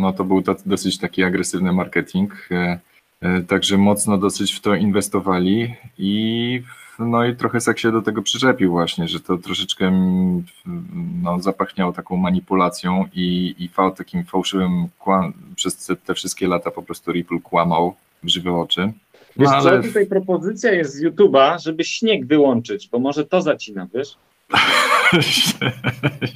[0.00, 2.48] no to był to, dosyć taki agresywny marketing.
[2.50, 2.78] E,
[3.20, 6.62] e, Także mocno dosyć w to inwestowali i
[6.98, 10.44] no i trochę Sek się do tego przyczepił właśnie, że to troszeczkę mm,
[11.22, 16.70] no, zapachniało taką manipulacją i, i fał, takim fałszywym kłam, przez te- te wszystkie lata
[16.70, 18.92] po prostu Ripple kłamał w żywe oczy.
[19.36, 23.42] Wiesz No, co, ale- tutaj propozycja jest z YouTube'a, żeby śnieg wyłączyć, bo może to
[23.42, 24.16] zacina, wiesz?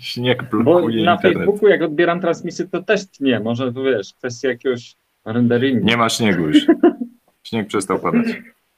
[0.01, 1.39] Śnieg Bo blokuje na internet.
[1.39, 3.41] Facebooku jak odbieram transmisję, to też tnie.
[3.41, 5.87] Może to wiesz, kwestia jakiegoś renderingu.
[5.87, 6.67] Nie ma śniegu już.
[7.43, 8.27] Śnieg przestał padać.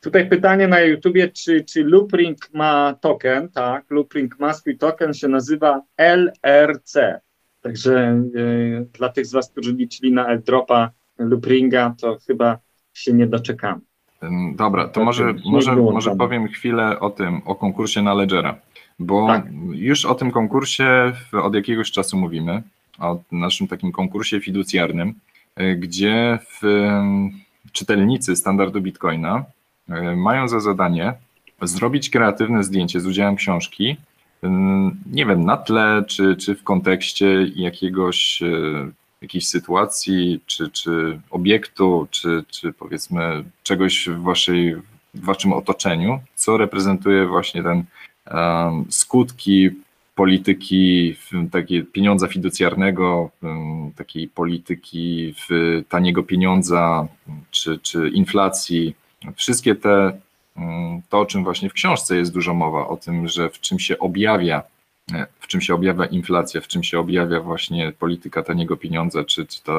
[0.00, 5.28] Tutaj pytanie na YouTubie, czy, czy Loopring ma token, tak, Loopring ma swój token, się
[5.28, 7.20] nazywa LRC.
[7.60, 12.58] Także y, dla tych z Was, którzy liczyli na airdropa Loopringa, to chyba
[12.94, 13.80] się nie doczekamy.
[14.54, 18.54] Dobra, to Tak, może, może, może powiem chwilę o tym, o konkursie na Ledgera,
[18.98, 19.46] bo Tak.
[19.72, 22.62] już o tym konkursie od jakiegoś czasu mówimy,
[22.98, 25.14] o naszym takim konkursie fiducjarnym,
[25.60, 26.38] y, gdzie
[27.72, 29.44] czytelnicy standardu Bitcoina
[29.90, 31.14] y, mają za zadanie
[31.62, 33.96] zrobić kreatywne zdjęcie z udziałem książki,
[35.12, 42.08] nie wiem, na tle, czy, czy w kontekście jakiegoś, y, jakiejś sytuacji, czy, czy obiektu,
[42.10, 44.74] czy, czy powiedzmy czegoś w, waszej,
[45.14, 47.84] w waszym otoczeniu, co reprezentuje właśnie ten
[48.30, 49.70] um, skutki
[50.14, 51.16] polityki,
[51.52, 53.30] takie pieniądza fiducjarnego,
[53.96, 55.34] takiej polityki
[55.88, 57.08] taniego pieniądza,
[57.50, 58.94] czy, czy inflacji.
[59.36, 60.20] Wszystkie te,
[61.08, 63.98] to o czym właśnie w książce jest dużo mowa, o tym, że w czym się
[63.98, 64.62] objawia
[65.40, 69.62] w czym się objawia inflacja, w czym się objawia właśnie polityka taniego pieniądza, czy, czy
[69.62, 69.72] ta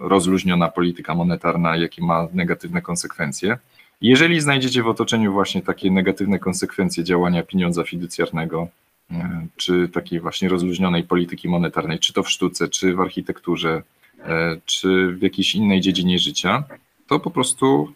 [0.00, 3.58] rozluźniona polityka monetarna, jakie ma negatywne konsekwencje.
[4.00, 8.68] Jeżeli znajdziecie w otoczeniu właśnie takie negatywne konsekwencje działania pieniądza fiducjarnego,
[9.10, 13.82] e, czy takiej właśnie rozluźnionej polityki monetarnej, czy to w sztuce, czy w architekturze,
[14.24, 16.64] e, czy w jakiejś innej dziedzinie życia,
[17.06, 17.92] to po prostu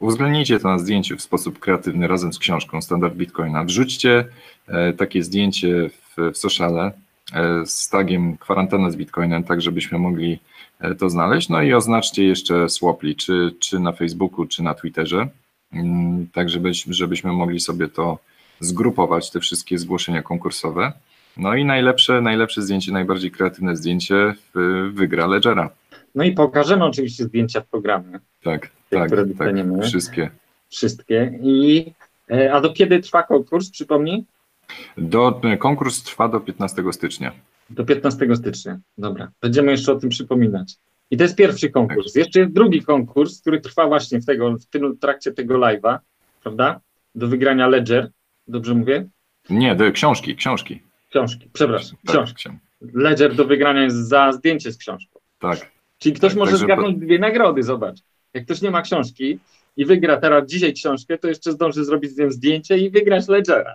[0.00, 3.64] uwzględnijcie to na zdjęciu w sposób kreatywny razem z książką Standard Bitcoina.
[3.64, 4.24] Wrzućcie
[4.68, 6.92] e, takie zdjęcie w, w sociale
[7.34, 10.38] e, z tagiem kwarantanna z Bitcoinem, tak żebyśmy mogli
[10.80, 11.48] e, to znaleźć.
[11.48, 15.28] No i oznaczcie jeszcze Swaply, czy, czy na Facebooku, czy na Twitterze,
[15.72, 18.18] Mm, tak żebyś, żebyśmy mogli sobie to
[18.60, 20.92] zgrupować, te wszystkie zgłoszenia konkursowe.
[21.36, 24.34] No i najlepsze, najlepsze zdjęcie, najbardziej kreatywne zdjęcie
[24.90, 25.70] wygra Ledgera.
[26.14, 30.30] No i pokażemy oczywiście zdjęcia w programie, Tak, Te, tak, tak, wszystkie.
[30.70, 31.38] wszystkie.
[31.42, 31.92] I,
[32.30, 34.24] e, a do kiedy trwa konkurs, przypomnij?
[34.98, 37.32] Do, konkurs trwa do 15 stycznia.
[37.70, 38.78] Do 15 stycznia.
[38.98, 40.74] Dobra, będziemy jeszcze o tym przypominać.
[41.10, 42.14] I to jest pierwszy konkurs.
[42.14, 45.98] Jeszcze jest drugi konkurs, który trwa właśnie w, tego, w tym trakcie tego live'a,
[46.42, 46.80] prawda?
[47.14, 48.10] Do wygrania Ledger.
[48.48, 49.08] Dobrze mówię?
[49.50, 50.82] Nie, do książki, książki.
[51.10, 52.34] Książki, przepraszam, Tak, książki.
[52.36, 52.58] książ-
[52.94, 55.18] Ledger do wygrania jest za zdjęcie z książką.
[55.38, 55.70] tak.
[55.98, 57.96] Czyli ktoś Tak, może także zgarnąć dwie nagrody, zobacz.
[58.34, 59.38] Jak ktoś nie ma książki
[59.76, 63.74] i wygra teraz dzisiaj książkę, to jeszcze zdąży zrobić z nią zdjęcie i wygrać Ledgera.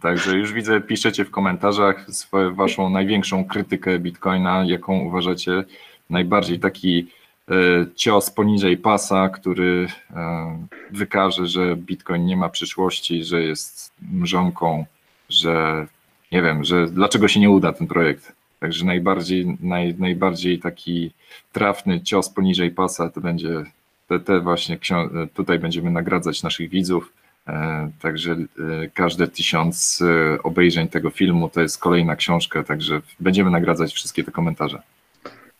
[0.00, 5.64] Także już widzę, piszecie w komentarzach swoją, waszą największą krytykę Bitcoina, jaką uważacie
[6.10, 7.06] najbardziej taki
[7.50, 7.54] e,
[7.94, 14.84] cios poniżej pasa, który e, wykaże, że Bitcoin nie ma przyszłości, że jest mrzonką,
[15.28, 15.86] że
[16.32, 18.32] nie wiem, że dlaczego się nie uda ten projekt.
[18.62, 21.10] Także najbardziej, naj, najbardziej taki
[21.52, 23.64] trafny cios poniżej pasa to będzie
[24.08, 24.78] te, te właśnie
[25.34, 27.12] tutaj będziemy nagradzać naszych widzów.
[27.48, 28.46] E, Także e,
[28.94, 34.30] każde tysiąc e, obejrzeń tego filmu to jest kolejna książka, także będziemy nagradzać wszystkie te
[34.30, 34.82] komentarze.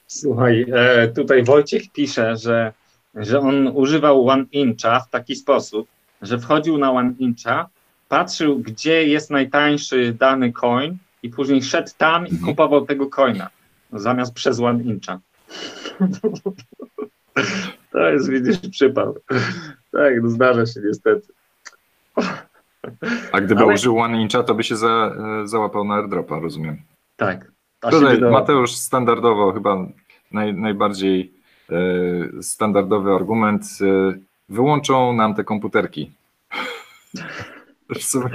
[0.06, 0.66] Słuchaj,
[1.14, 2.72] tutaj Wojciech pisze, że
[3.14, 5.88] że on używał one incha w taki sposób,
[6.22, 7.68] że wchodził na one incha,
[8.08, 12.46] patrzył, gdzie jest najtańszy dany coin i później szedł tam i Mhm.
[12.46, 13.48] kupował tego coina
[13.92, 15.20] zamiast przez one incha.
[17.92, 19.16] To jest, widzisz, przypał.
[19.92, 21.32] Tak, no zdarza się niestety.
[23.32, 26.76] A gdyby Ale- użył One Incha, to by się za, e, załapał na airdropa, rozumiem.
[27.16, 27.52] Tak.
[27.90, 28.20] Tutaj.
[28.20, 29.87] Mateusz standardowo chyba
[30.32, 31.32] naj, najbardziej
[31.70, 33.62] e, standardowy argument.
[33.80, 34.14] E,
[34.48, 36.11] wyłączą nam te komputerki.
[37.94, 38.28] W sumie,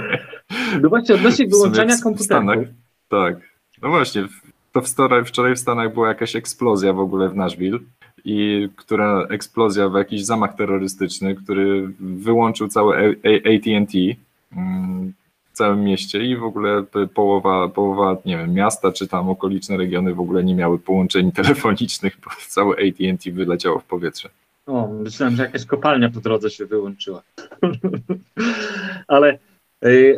[0.82, 2.66] No właśnie, odnośnie wyłączania komputerów.
[3.08, 3.36] tak.
[3.82, 4.24] No właśnie,
[4.72, 7.78] to wczoraj, wczoraj w Stanach była jakaś eksplozja w ogóle w Nashville
[8.24, 12.96] i która eksplozja w jakiś zamach terrorystyczny, który wyłączył całe
[13.44, 13.98] AT&T
[14.56, 15.12] mm,
[15.52, 20.14] w całym mieście i w ogóle połowa, połowa, nie wiem, miasta czy tam okoliczne regiony
[20.14, 24.28] w ogóle nie miały połączeń telefonicznych, bo całe AT&T wyleciało w powietrze.
[24.66, 27.22] O, myślałem, że jakaś kopalnia po drodze się wyłączyła.
[29.08, 29.38] ale,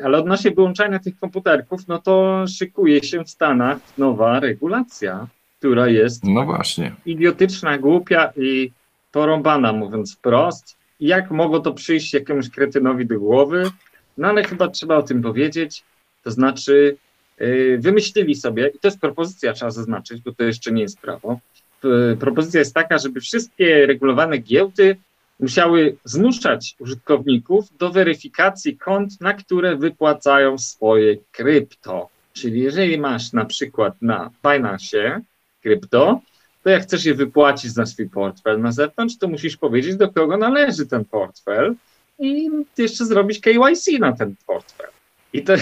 [0.05, 5.27] ale odnośnie wyłączania tych komputerków, no to szykuje się w Stanach nowa regulacja,
[5.59, 6.93] która jest No właśnie.
[7.07, 8.71] idiotyczna, głupia i
[9.13, 10.77] porąbana, mówiąc wprost.
[11.01, 13.71] Jak mogło to przyjść jakiemuś kretynowi do głowy?
[14.19, 15.83] No ale chyba trzeba o tym powiedzieć.
[16.25, 16.97] To znaczy,
[17.41, 21.41] yy, wymyślili sobie, i to jest propozycja, trzeba zaznaczyć, bo to jeszcze nie jest prawo.
[21.81, 24.97] P- Propozycja jest taka, żeby wszystkie regulowane giełdy
[25.41, 32.09] musiały zmuszać użytkowników do weryfikacji kont, na które wypłacają swoje krypto.
[32.33, 35.21] Czyli jeżeli masz na przykład na Binance
[35.63, 36.21] krypto,
[36.63, 40.37] to jak chcesz je wypłacić za swój portfel na zewnątrz, to musisz powiedzieć, do kogo
[40.37, 41.75] należy ten portfel
[42.19, 44.89] i jeszcze zrobić KYC na ten portfel.
[45.33, 45.53] I to,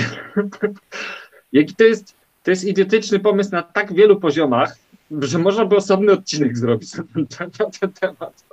[1.53, 2.14] jaki to jest,
[2.45, 4.77] to jest idiotyczny pomysł na tak wielu poziomach,
[5.11, 7.27] że można by osobny odcinek zrobić na ten,
[7.61, 8.48] na ten temat.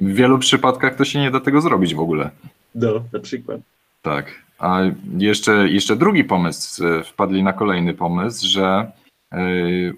[0.00, 2.30] W wielu przypadkach to się nie da tego zrobić w ogóle.
[2.74, 3.60] No, na przykład.
[4.02, 4.34] Tak.
[4.58, 4.80] A
[5.18, 8.92] jeszcze, jeszcze drugi pomysł, wpadli na kolejny pomysł, że
[9.32, 9.38] e,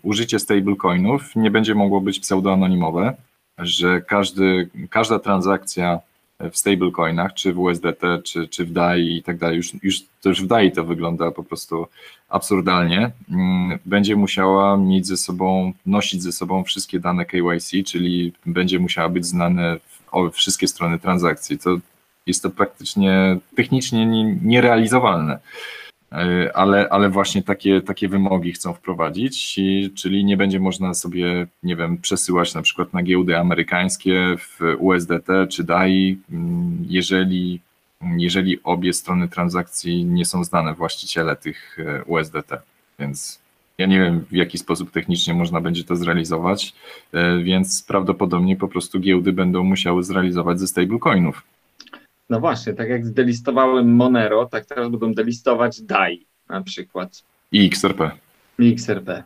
[0.03, 3.15] użycie stablecoinów nie będzie mogło być pseudoanonimowe,
[3.59, 5.99] że każdy, każda transakcja
[6.53, 10.43] w stablecoinach, czy w USDT, czy, czy w DAI i tak dalej, już, już, już
[10.43, 11.87] w DAI to wygląda po prostu
[12.29, 18.79] absurdalnie, mm, będzie musiała mieć ze sobą, nosić ze sobą wszystkie dane KYC, czyli będzie
[18.79, 19.77] musiała być znane
[20.13, 21.59] o, wszystkie strony transakcji.
[21.59, 21.77] To
[22.27, 25.35] jest to praktycznie technicznie nie- nierealizowalne.
[25.35, 25.41] E,
[26.55, 31.77] Ale, ale właśnie takie, takie wymogi chcą wprowadzić, i, czyli nie będzie można sobie, nie
[31.77, 37.61] wiem, przesyłać na przykład na giełdy amerykańskie w USDT czy DAI, mm, jeżeli,
[38.17, 42.63] jeżeli obie strony transakcji nie są znane właściciele tych e, USDT.
[42.99, 43.41] Więc
[43.79, 46.75] ja nie wiem, w jaki sposób technicznie można będzie to zrealizować,
[47.13, 51.43] e, więc prawdopodobnie po prostu giełdy będą musiały zrealizować ze stablecoinów.
[52.31, 57.23] No właśnie, tak jak zdelistowałem Monero, tak teraz będą delistować DAI na przykład.
[57.53, 58.11] I XRP.
[58.59, 59.23] i XRP.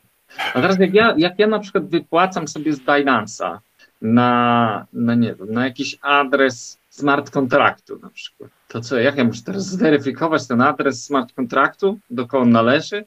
[0.55, 3.59] A teraz jak ja, jak ja na przykład wypłacam sobie z Binance'a
[4.03, 9.25] na, na, nie wiem, na jakiś adres smart kontraktu na przykład, to co, jak ja
[9.25, 13.05] muszę teraz zweryfikować ten adres smart kontraktu, do kogo on należy?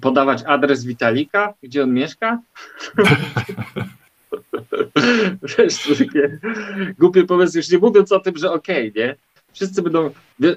[0.00, 2.38] Podawać adres Witalika, gdzie on mieszka?
[5.58, 6.38] Wiesz, takie
[6.98, 9.16] głupie pomysły, już nie mówiąc o tym, że okej, nie?
[9.56, 10.10] Wszyscy będą,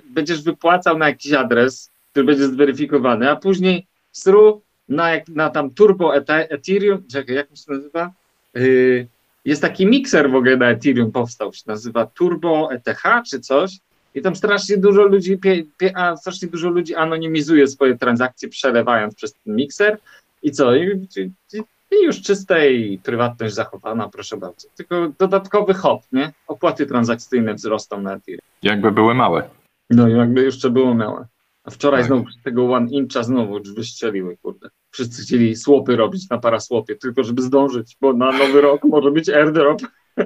[0.10, 5.70] będziesz wypłacał na jakiś adres, który będzie zweryfikowany, a później sru na, jak- na tam
[5.70, 6.16] Turbo
[6.50, 8.12] Ethereum, czekaj, jak się nazywa?
[8.54, 9.08] Yy,
[9.46, 13.72] jest taki mikser w ogóle na Ethereum powstał, się nazywa Turbo ETH czy coś
[14.16, 19.16] i tam strasznie dużo ludzi, pie, pie, a strasznie dużo ludzi anonimizuje swoje transakcje przelewając
[19.16, 19.98] przez ten mikser
[20.44, 20.76] i co?
[20.76, 21.22] I, i,
[21.54, 21.62] i
[21.96, 24.68] już czyste i prywatność zachowana, proszę bardzo.
[24.76, 26.32] Tylko dodatkowy hop, nie?
[26.48, 28.42] Opłaty transakcyjne wzrosną na Ethereum.
[28.64, 29.50] Jakby były małe.
[29.90, 31.28] No i jakby jeszcze było miałe.
[31.64, 32.08] A wczoraj Tak.
[32.08, 34.70] znowu tego one incha znowu drzwi strzeliły, kurde.
[34.92, 39.30] Wszyscy chcieli słopy robić na parasłopie, tylko żeby zdążyć, bo na nowy rok może być
[39.30, 39.82] airdrop.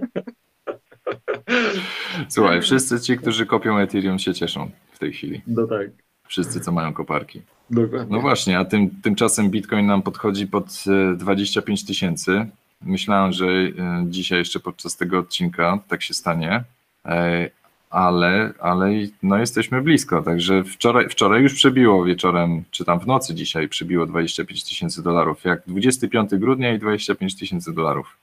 [2.30, 5.41] Słuchaj, wszyscy ci, którzy kopią Ethereum się cieszą w tej chwili.
[5.47, 5.88] No tak,
[6.28, 7.41] Wszyscy, co mają koparki.
[7.73, 8.15] Dokładnie.
[8.15, 10.83] No właśnie, a tym, tymczasem Bitcoin nam podchodzi pod
[11.13, 12.45] e, 25 tysięcy.
[12.81, 13.71] Myślałem, że e,
[14.07, 16.63] dzisiaj jeszcze podczas tego odcinka tak się stanie,
[17.05, 17.49] e,
[17.89, 18.91] ale, ale
[19.23, 20.21] no jesteśmy blisko.
[20.21, 25.43] Także wczoraj, wczoraj już przebiło wieczorem, czy tam w nocy dzisiaj przebiło 25 tysięcy dolarów.
[25.43, 28.17] Jak 25 grudnia i 25 tysięcy dolarów.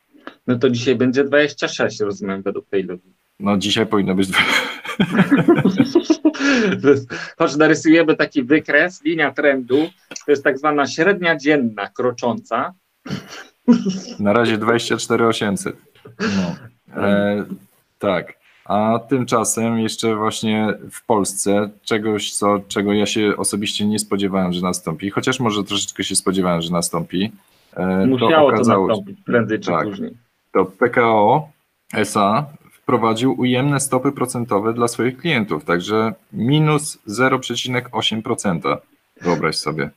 [0.47, 3.15] No to dzisiaj będzie 26, rozumiem, według tej logiki.
[3.41, 4.29] No dzisiaj powinno być
[7.39, 9.89] Choć narysujemy taki wykres, linia trendu,
[10.27, 12.75] to jest tak zwana średnia dzienna krocząca.
[14.19, 15.77] na razie 24 800.
[16.21, 16.57] No.
[17.03, 17.45] E,
[17.99, 18.41] tak.
[18.65, 24.61] A tymczasem jeszcze właśnie w Polsce czegoś, co, czego ja się osobiście nie spodziewałem, że
[24.61, 27.33] nastąpi, chociaż może troszeczkę się spodziewałem, że nastąpi.
[27.77, 29.85] E, Musiało to, okazało się- nastąpić prędzej czy tak.
[29.89, 30.11] później.
[30.53, 31.49] to PKO
[31.93, 32.47] SA
[32.91, 38.77] wprowadził ujemne stopy procentowe dla swoich klientów, także minus 0,8%.
[39.21, 39.91] Wyobraź sobie.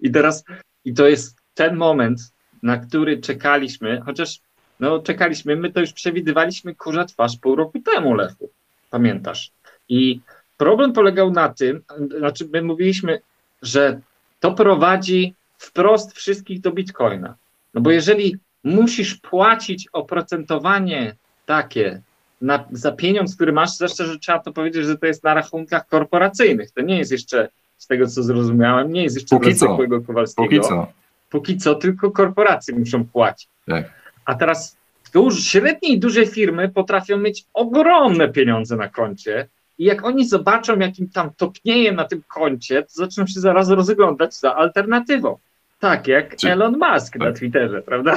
[0.00, 0.44] I teraz,
[0.84, 2.20] i to jest ten moment,
[2.62, 4.40] na który czekaliśmy, chociaż
[4.80, 8.50] no czekaliśmy, my to już przewidywaliśmy kurza twarz pół roku temu, Lechu.
[8.90, 9.50] Pamiętasz?
[9.88, 10.20] I
[10.56, 11.82] problem polegał na tym,
[12.18, 13.20] znaczy my mówiliśmy,
[13.62, 14.00] że
[14.40, 17.34] to prowadzi wprost wszystkich do Bitcoina.
[17.74, 22.00] No bo jeżeli musisz płacić oprocentowanie takie
[22.40, 25.86] na, za pieniądz, który masz, zwłaszcza, że trzeba to powiedzieć, że to jest na rachunkach
[25.86, 26.70] korporacyjnych.
[26.70, 30.48] To nie jest jeszcze, z tego co zrozumiałem, nie jest jeszcze Póki dla zwykłego Kowalskiego.
[30.48, 30.86] Póki co.
[31.30, 33.48] Póki co tylko korporacje muszą płacić.
[33.66, 33.84] Tak.
[34.24, 34.76] A teraz
[35.12, 40.78] duż, średnie i duże firmy potrafią mieć ogromne pieniądze na koncie i jak oni zobaczą,
[40.78, 45.38] jakim tam topnieje na tym koncie, to zaczną się zaraz rozglądać za alternatywą.
[45.80, 47.38] Tak jak Czy- Elon Musk na tak.
[47.38, 48.14] Twitterze, prawda?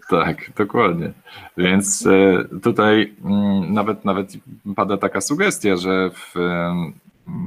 [0.10, 1.12] Tak, dokładnie.
[1.56, 4.32] Więc e, tutaj mm, nawet, nawet
[4.76, 6.34] pada taka sugestia, że, w,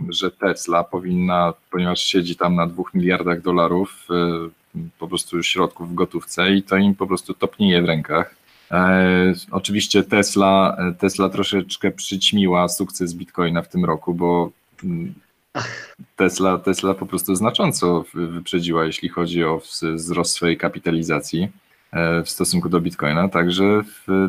[0.10, 4.50] że Tesla powinna, ponieważ siedzi tam na dwóch miliardach dolarów e,
[5.00, 8.36] po prostu środków w gotówce i to im po prostu topnieje w rękach.
[8.72, 14.52] E, oczywiście Tesla, Tesla troszeczkę przyćmiła sukces Bitcoina w tym roku, bo
[14.84, 15.14] mm,
[16.16, 19.62] Tesla, Tesla po prostu znacząco wyprzedziła, jeśli chodzi o
[19.96, 21.48] wzrost swojej kapitalizacji
[22.26, 23.30] w stosunku do Bitcoina.
[23.30, 23.82] Także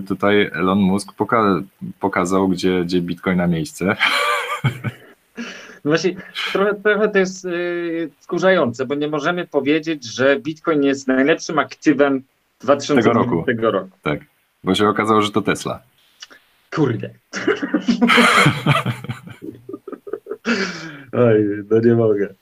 [0.09, 1.62] tutaj Elon Musk poka
[2.00, 3.96] pokazał, gdzie, gdzie Bitcoin na miejsce.
[5.87, 6.14] No właśnie,
[6.52, 12.22] trochę, trochę to jest yy, skurzające, bo nie możemy powiedzieć, że Bitcoin jest najlepszym aktywem
[12.61, 13.90] 2020 Tego roku.
[14.02, 14.20] Tak,
[14.64, 15.83] bo się okazało, że to Tesla.
[16.70, 17.11] Kurde.
[21.12, 22.35] Oj, no nie mogę.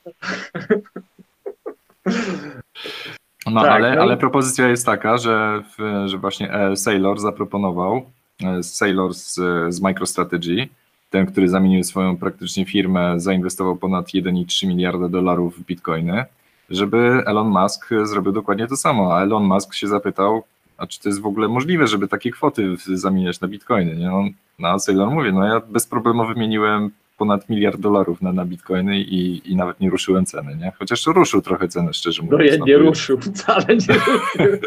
[3.55, 8.05] No, Tak, ale, no ale propozycja jest taka, że, w, że właśnie e, Sailor zaproponował,
[8.43, 9.33] e, Sailor z,
[9.69, 10.67] z MicroStrategy,
[11.09, 16.25] ten, który zamienił swoją praktycznie firmę, zainwestował ponad 1,3 miliarda dolarów w bitcoiny,
[16.69, 19.15] żeby Elon Musk zrobił dokładnie to samo.
[19.15, 20.43] A Elon Musk się zapytał,
[20.77, 23.95] a czy to jest w ogóle możliwe, żeby takie kwoty zamieniać na bitcoiny?
[23.95, 24.13] Nie?
[24.13, 28.45] On, no, a Sailor mówi, no ja bez problemu wymieniłem ponad miliard dolarów na, na
[28.45, 30.71] bitcoiny i, i nawet nie ruszyłem ceny, nie?
[30.79, 32.51] Chociaż ruszył trochę cenę, szczerze No mówiąc.
[32.51, 34.59] ja no nie to jest- ruszył, wcale nie ruszył.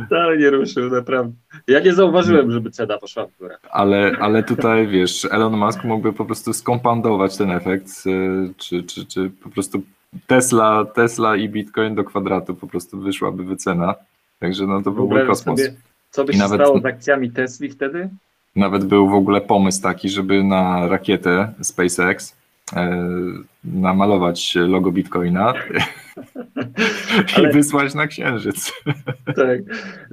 [0.06, 1.32] wcale nie ruszył, naprawdę.
[1.66, 3.56] Ja nie zauważyłem, żeby cena poszła w górę.
[3.70, 9.06] Ale, ale tutaj wiesz, Elon Musk mógłby po prostu skompandować ten efekt, y, czy, czy,
[9.06, 9.82] czy po prostu
[10.26, 13.94] Tesla, Tesla i Bitcoin do kwadratu po prostu wyszłaby wycena.
[14.38, 15.60] Także no to byłby kosmos.
[15.60, 15.74] sobie,
[16.10, 18.08] co by się nawet- stało z akcjami Tesli wtedy?
[18.56, 22.36] Nawet był w ogóle pomysł taki, żeby na rakietę SpaceX
[22.76, 23.08] e,
[23.64, 25.52] namalować logo Bitcoina
[27.36, 28.72] Ale- i wysłać na Księżyc.
[29.36, 29.60] Tak.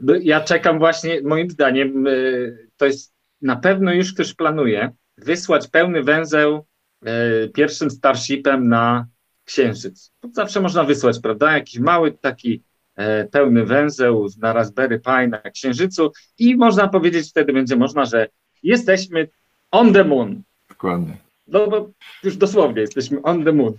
[0.03, 5.67] No, Ja czekam właśnie, moim zdaniem, y, to jest na pewno już ktoś planuje wysłać
[5.67, 6.65] pełny węzeł
[7.45, 9.07] y, pierwszym Starshipem na
[9.45, 10.11] Księżyc.
[10.33, 11.53] Zawsze można wysłać, prawda?
[11.53, 12.59] Jakiś mały taki e,
[13.31, 18.27] pełny węzeł na Raspberry Pi na Księżycu i można powiedzieć, wtedy będzie można, że
[18.63, 19.27] jesteśmy
[19.71, 20.41] on the moon.
[20.69, 21.17] Dokładnie.
[21.47, 21.89] No bo
[22.23, 23.73] już dosłownie jesteśmy on the moon.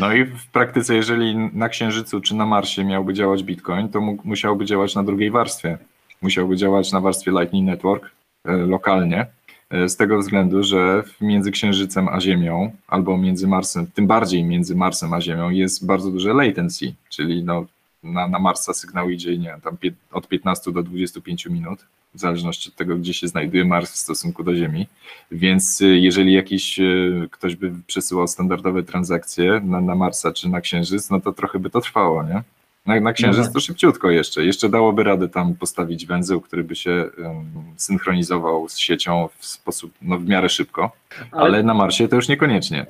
[0.00, 4.28] No i w praktyce, jeżeli na Księżycu czy na Marsie miałby działać Bitcoin, to mógł,
[4.28, 5.78] musiałby działać na drugiej warstwie.
[6.22, 8.10] Musiałby działać na warstwie Lightning Network
[8.44, 9.26] e, lokalnie,
[9.70, 14.76] e, z tego względu, że między Księżycem a Ziemią, albo między Marsem, tym bardziej między
[14.76, 17.66] Marsem a Ziemią jest bardzo duże latency, czyli no,
[18.02, 21.84] na, na Marsa sygnał idzie nie, wiem, tam pie, od 15 do 25 minut,
[22.14, 24.86] w zależności od tego, gdzie się znajduje Mars w stosunku do Ziemi.
[25.30, 30.60] Więc y, jeżeli jakiś y, ktoś by przesyłał standardowe transakcje na, na Marsa czy na
[30.60, 32.42] Księżyc, no to trochę by to trwało, nie?
[32.86, 33.52] Na, na Księżyc No.
[33.52, 34.44] to szybciutko jeszcze.
[34.44, 37.44] Jeszcze dałoby radę tam postawić węzeł, który by się um,
[37.76, 40.92] synchronizował z siecią w sposób, no w miarę szybko,
[41.32, 42.86] ale, na Marsie to już niekoniecznie.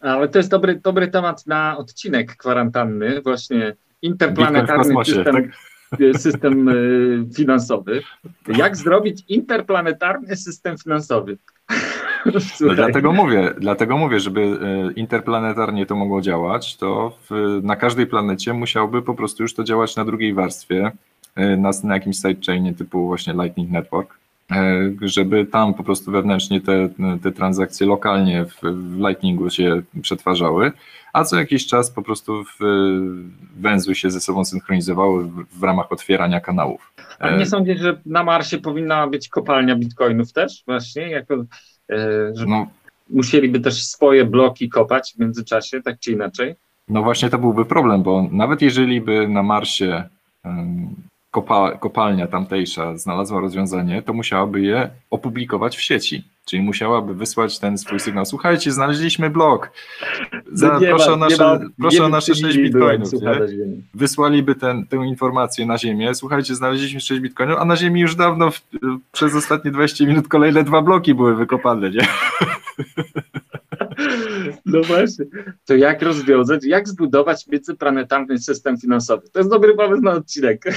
[0.00, 5.44] Ale to jest dobry, dobry temat na odcinek kwarantanny, właśnie interplanetarny system, tak?
[6.20, 8.02] system y, finansowy.
[8.48, 11.38] Jak zrobić interplanetarny system finansowy?
[12.60, 18.06] No dlatego mówię, dlatego mówię, żeby e, interplanetarnie to mogło działać, to w, na każdej
[18.06, 20.92] planecie musiałby po prostu już to działać na drugiej warstwie,
[21.36, 24.18] e, na, na jakimś sidechainie typu właśnie Lightning Network.
[24.50, 26.88] E, żeby tam po prostu wewnętrznie te,
[27.22, 30.72] te transakcje lokalnie w, w Lightningu się przetwarzały,
[31.12, 32.58] a co jakiś czas po prostu w,
[33.56, 36.92] węzły się ze sobą synchronizowały w, w ramach otwierania kanałów.
[37.18, 41.10] A nie sądzisz, że na Marsie powinna być kopalnia bitcoinów też właśnie?
[41.10, 41.44] Jako,
[42.32, 42.66] że no,
[43.10, 46.54] musieliby też swoje bloki kopać w międzyczasie, tak czy inaczej?
[46.88, 50.08] No właśnie to byłby problem, bo nawet jeżeli by na Marsie
[51.34, 56.24] kopa, kopalnia tamtejsza znalazła rozwiązanie, to musiałaby je opublikować w sieci.
[56.44, 58.26] Czyli musiałaby wysłać ten swój sygnał.
[58.26, 59.70] Słuchajcie, znaleźliśmy blok.
[60.52, 63.10] Za, proszę, ma, o nasze, ma, proszę o nasze 6 bitcoinów.
[63.94, 66.14] Wysłaliby ten, tę informację na Ziemię.
[66.14, 68.60] Słuchajcie, znaleźliśmy 6 bitcoinów, a na Ziemi już dawno w,
[69.12, 71.90] przez ostatnie 20 minut kolejne dwa bloki były wykopane.
[71.90, 72.06] Nie?
[74.66, 75.24] No właśnie.
[75.64, 79.28] To jak rozwiązać, jak zbudować międzyplanetarny system finansowy?
[79.32, 80.64] To jest dobry pomysł na odcinek.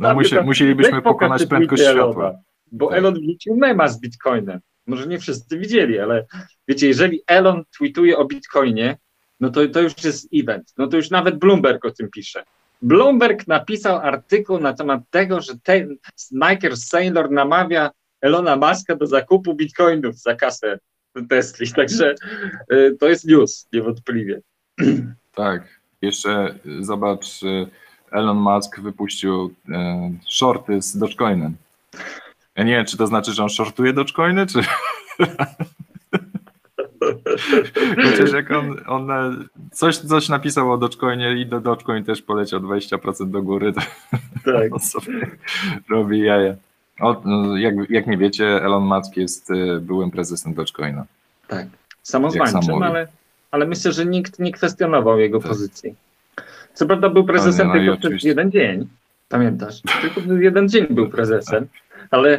[0.00, 2.34] No musi, musielibyśmy pokonać prędkość światła.
[2.72, 2.98] Bo tak.
[2.98, 4.60] Elon wrzucił mema z Bitcoinem.
[4.86, 6.26] Może nie wszyscy widzieli, ale
[6.68, 8.98] wiecie, jeżeli Elon tweetuje o Bitcoinie,
[9.40, 10.72] no to, to już jest event.
[10.78, 12.44] No to już nawet Bloomberg o tym pisze.
[12.82, 15.96] Bloomberg napisał artykuł na temat tego, że ten
[16.30, 20.78] Nike Sailor namawia Elona Muska do zakupu bitcoinów za kasę
[21.28, 22.14] Tesli, także
[22.72, 24.40] y, to jest news, niewątpliwie.
[25.34, 27.66] Tak, jeszcze zobacz, y,
[28.10, 29.54] Elon Musk wypuścił
[30.28, 31.56] shorty z Dogecoinem.
[32.56, 34.60] Ja nie wiem, czy to znaczy, że on shortuje Dogecoiny, czy...
[38.04, 39.08] Chociaż jak on, on
[39.72, 43.80] coś, coś napisał o Dogecoinie i do Dogecoin też poleciał 20% do góry, to
[44.44, 44.72] tak.
[44.74, 45.30] on sobie
[45.88, 46.54] robi jaja.
[47.00, 51.04] O, no, jak, jak nie wiecie, Elon Musk jest y, byłym prezesem Dogecoina.
[51.48, 51.66] Tak,
[52.02, 53.08] samozwańczym, ale,
[53.50, 55.48] ale myślę, że nikt nie kwestionował jego tak.
[55.48, 55.94] pozycji.
[56.74, 58.88] Co prawda był prezesem no, tylko przez jeden dzień,
[59.28, 59.82] pamiętasz?
[60.02, 61.66] Tylko przez jeden dzień był prezesem,
[62.10, 62.30] ale,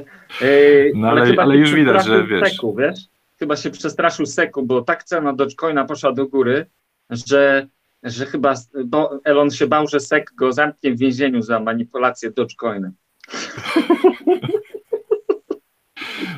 [0.41, 2.51] yy, no, ale, ale, ale już widać, że wiesz.
[2.51, 2.99] Seku, wiesz.
[3.39, 6.65] Chyba się przestraszył Seku, bo tak cena Dogecoina poszła do góry,
[7.09, 7.67] że,
[8.03, 8.53] że chyba
[8.85, 12.93] bo Elon się bał, że Sek go zamknie w więzieniu za manipulację Dogecoinem.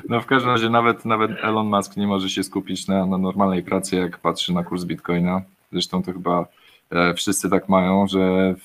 [0.10, 3.64] No w każdym razie nawet, nawet Elon Musk nie może się skupić na, na normalnej
[3.64, 5.42] pracy, jak patrzy na kurs Bitcoina.
[5.72, 6.46] Zresztą to chyba
[6.92, 8.56] e, wszyscy tak mają, że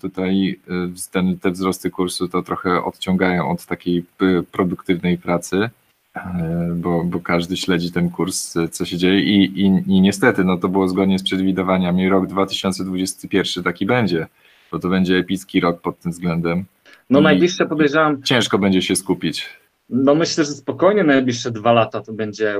[0.00, 4.04] tutaj e, ten, te wzrosty kursu to trochę odciągają od takiej
[4.52, 5.70] produktywnej pracy,
[6.16, 10.56] e, bo, bo każdy śledzi ten kurs, co się dzieje i, i, i niestety no
[10.56, 12.08] to było zgodnie z przewidywaniami.
[12.08, 14.26] Rok 2021 taki będzie,
[14.72, 16.64] bo to będzie epicki rok pod tym względem.
[17.10, 18.22] No najbliższe podejrzewam.
[18.22, 19.48] Ciężko będzie się skupić.
[19.88, 22.54] No myślę, że spokojnie najbliższe dwa lata to będzie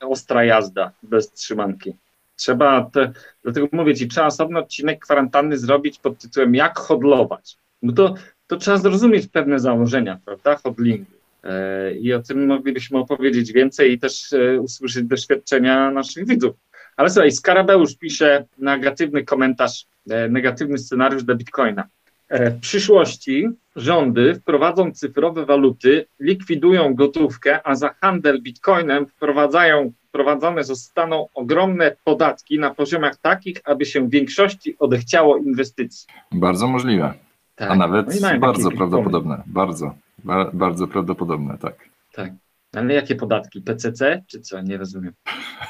[0.00, 1.96] ostra jazda bez trzymanki.
[2.36, 3.12] Trzeba, te,
[3.42, 7.56] dlatego mówię Ci, trzeba osobny odcinek kwarantanny zrobić pod tytułem jak hodlować.
[7.82, 8.14] No to,
[8.46, 11.10] to trzeba zrozumieć pewne założenia, prawda, hodlingu.
[11.44, 16.56] E, I o tym moglibyśmy opowiedzieć więcej i też e, usłyszeć doświadczenia naszych widzów.
[16.96, 21.88] Ale słuchaj, Skarabeusz pisze negatywny komentarz, e, negatywny scenariusz dla Bitcoina.
[22.30, 30.64] E, w przyszłości rządy wprowadzą cyfrowe waluty, likwidują gotówkę, a za handel bitcoinem wprowadzają, wprowadzane
[30.64, 36.06] zostaną ogromne podatki na poziomach takich, aby się w większości odechciało inwestycji.
[36.32, 37.14] Bardzo możliwe.
[37.54, 37.70] Tak.
[37.70, 39.42] A nawet no bardzo prawdopodobne.
[39.46, 41.74] Bardzo, ba bardzo prawdopodobne, tak.
[42.12, 42.32] Tak.
[42.74, 43.60] Ale jakie podatki?
[43.60, 44.60] PCC czy co?
[44.60, 45.12] Nie rozumiem.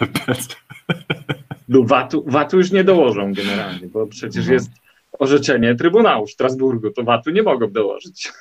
[1.69, 4.53] Do VAT-u, VAT-u już nie dołożą generalnie, bo przecież no.
[4.53, 4.71] jest
[5.19, 8.33] orzeczenie Trybunału Strasburgu, to VAT-u nie mogą dołożyć.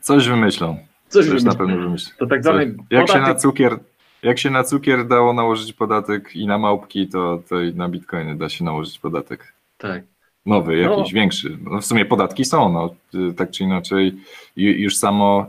[0.00, 0.78] Coś wymyślą.
[1.08, 2.12] Coś, Coś na pewno wymyślą.
[2.18, 3.08] To tak zwany jak podatek...
[3.08, 3.78] się na cukier
[4.22, 8.36] jak się na cukier dało nałożyć podatek i na małpki, to, to i na bitcoiny
[8.36, 9.52] da się nałożyć podatek.
[9.78, 10.02] Tak.
[10.46, 11.14] Nowy, jakiś no.
[11.14, 11.58] większy.
[11.70, 12.94] No w sumie podatki są, no,
[13.36, 14.14] tak czy inaczej
[14.56, 15.46] już samo,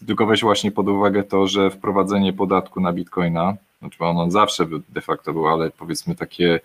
[0.00, 4.66] y, tylko weź właśnie pod uwagę to, że wprowadzenie podatku na bitcoina, znaczy on zawsze
[4.88, 6.60] de facto był, ale powiedzmy takie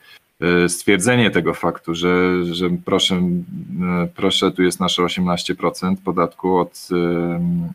[0.67, 6.95] stwierdzenie tego faktu, że, że proszę, e, proszę, tu jest nasze 18% podatku od e,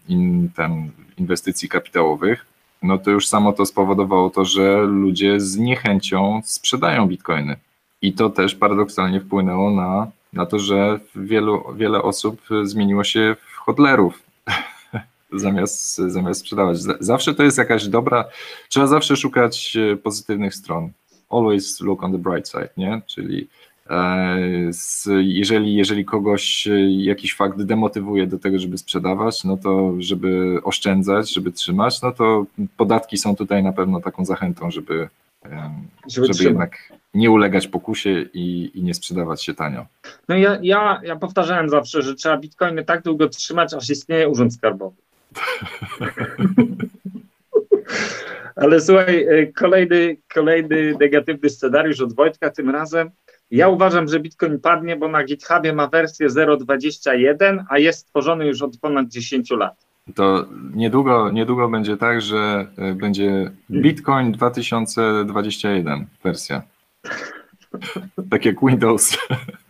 [0.08, 2.46] in, ten, inwestycji kapitałowych,
[2.82, 7.56] no to już samo to spowodowało to, że ludzie z niechęcią sprzedają bitcoiny.
[8.02, 13.56] I to też paradoksalnie wpłynęło na, na to, że wielu, wiele osób zmieniło się w
[13.56, 14.22] hodlerów
[15.32, 16.78] zamiast, zamiast sprzedawać.
[17.00, 18.24] Zawsze to jest jakaś dobra,
[18.68, 20.90] trzeba zawsze szukać pozytywnych stron
[21.30, 23.02] always look on the bright side, nie?
[23.06, 23.48] Czyli
[23.90, 24.38] e,
[25.20, 31.34] jeżeli, jeżeli kogoś e, jakiś fakt demotywuje do tego, żeby sprzedawać, no to żeby oszczędzać,
[31.34, 32.46] żeby trzymać, no to
[32.76, 35.08] podatki są tutaj na pewno taką zachętą, żeby,
[36.08, 39.86] żeby, żeby jednak nie ulegać pokusie i, i nie sprzedawać się tanio.
[40.28, 44.54] No ja, ja, ja powtarzałem zawsze, że trzeba bitcoiny tak długo trzymać, aż istnieje urząd
[44.54, 44.96] skarbowy.
[48.56, 53.10] Ale słuchaj, e, kolejny, kolejny negatywny scenariusz od Wojtka tym razem.
[53.50, 58.62] Ja uważam, że Bitcoin padnie, bo na GitHubie ma wersję 0.21, a jest stworzony już
[58.62, 59.86] od ponad 10 lat.
[60.14, 66.62] To niedługo, niedługo będzie tak, że e, będzie Bitcoin 2021 wersja.
[68.30, 69.18] Tak jak Windows.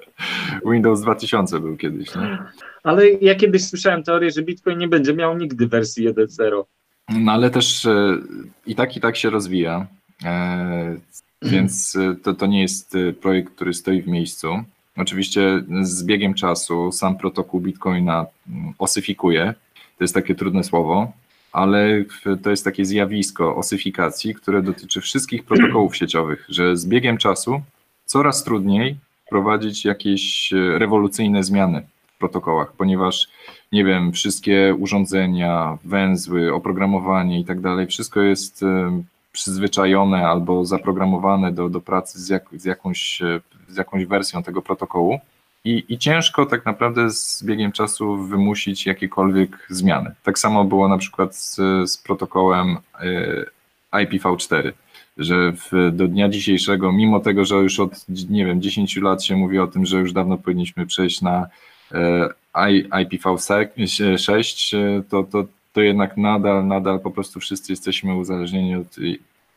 [0.72, 2.14] Windows 2000 był kiedyś.
[2.14, 2.38] Nie?
[2.82, 6.62] Ale ja kiedyś słyszałem teorię, że Bitcoin nie będzie miał nigdy wersji 1.0.
[7.08, 8.18] No ale też e,
[8.66, 9.86] i tak i tak się rozwija,
[10.24, 10.96] e,
[11.42, 14.48] więc e, to, to nie jest projekt, który stoi w miejscu.
[14.96, 19.54] Oczywiście z biegiem czasu sam protokół Bitcoina mm, osyfikuje,
[19.98, 21.12] to jest takie trudne słowo,
[21.52, 22.04] ale
[22.42, 27.62] to jest takie zjawisko osyfikacji, które dotyczy wszystkich protokołów sieciowych, że z biegiem czasu
[28.04, 28.96] coraz trudniej
[29.26, 31.86] wprowadzić jakieś rewolucyjne zmiany
[32.18, 33.28] protokołach, ponieważ
[33.72, 39.02] nie wiem, wszystkie urządzenia, węzły, oprogramowanie i tak dalej, wszystko jest e,
[39.32, 44.62] przyzwyczajone albo zaprogramowane do, do pracy z, jak, z, jakąś, e, z jakąś wersją tego
[44.62, 45.20] protokołu.
[45.64, 50.14] I, I ciężko tak naprawdę z biegiem czasu wymusić jakiekolwiek zmiany.
[50.22, 51.54] Tak samo było na przykład z,
[51.90, 52.76] z protokołem
[53.92, 54.72] e, IPv4,
[55.18, 59.36] że w, do dnia dzisiejszego, mimo tego, że już od nie wiem, 10 lat się
[59.36, 61.46] mówi o tym, że już dawno powinniśmy przejść na
[62.90, 64.76] IPv6,
[65.08, 68.96] to, to, to jednak nadal, nadal po prostu wszyscy jesteśmy uzależnieni od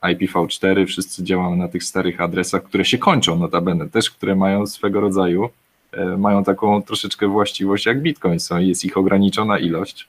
[0.01, 5.01] IPv4, wszyscy działamy na tych starych adresach, które się kończą notabene, też które mają swego
[5.01, 5.49] rodzaju,
[5.91, 10.07] e, mają taką troszeczkę właściwość jak Bitcoin, są, jest ich ograniczona ilość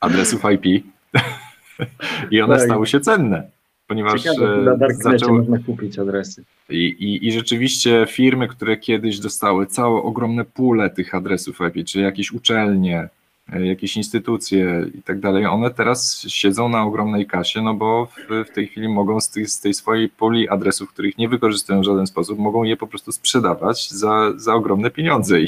[0.00, 0.64] adresów IP
[2.30, 2.64] i one tak.
[2.64, 3.55] stały się cenne
[3.86, 6.44] ponieważ Ciekawe, na Darknecie można kupić adresy.
[6.70, 12.00] I, i, I rzeczywiście firmy, które kiedyś dostały całe ogromne pule tych adresów IP, czy
[12.00, 13.08] jakieś uczelnie,
[13.52, 18.44] e, jakieś instytucje i tak dalej, one teraz siedzą na ogromnej kasie, no bo w,
[18.50, 21.84] w tej chwili mogą z tej, z tej swojej puli adresów, których nie wykorzystują w
[21.84, 25.40] żaden sposób, mogą je po prostu sprzedawać za, za ogromne pieniądze.
[25.40, 25.46] I,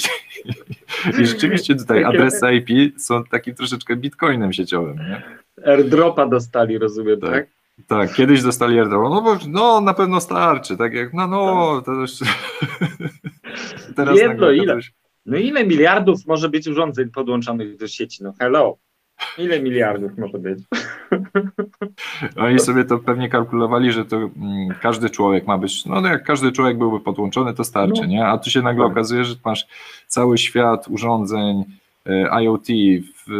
[1.21, 4.97] i rzeczywiście tutaj adresy IP są takim troszeczkę bitcoinem sieciowym.
[4.97, 5.23] Nie?
[5.67, 7.31] Airdropa dostali, rozumiem, tak?
[7.31, 7.58] tak?
[7.87, 9.11] Tak, kiedyś dostali airdrop.
[9.11, 11.85] No, bo, no na pewno starczy, tak jak, no, no, tak.
[11.85, 12.13] to już...
[13.97, 14.75] Teraz Jedno, ile?
[14.75, 14.93] Już...
[15.27, 18.23] No ile miliardów może być urządzeń podłączonych do sieci?
[18.23, 18.77] No hello.
[19.39, 20.59] Ile miliardów może być?
[22.37, 26.53] Oni sobie to pewnie kalkulowali, że to mm, każdy człowiek ma być, no jak każdy
[26.53, 28.07] człowiek byłby podłączony, to starczy, no.
[28.07, 28.27] nie?
[28.27, 28.93] A tu się nagle tak.
[28.93, 29.67] okazuje, że masz
[30.07, 31.65] cały świat urządzeń
[32.07, 32.67] e, IoT,
[33.27, 33.31] w,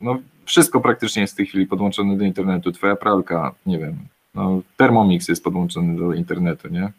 [0.00, 0.18] no
[0.48, 2.72] wszystko praktycznie jest w tej chwili podłączone do internetu.
[2.72, 3.96] Twoja pralka, nie wiem,
[4.34, 6.92] no, Thermomix jest podłączony do internetu, nie?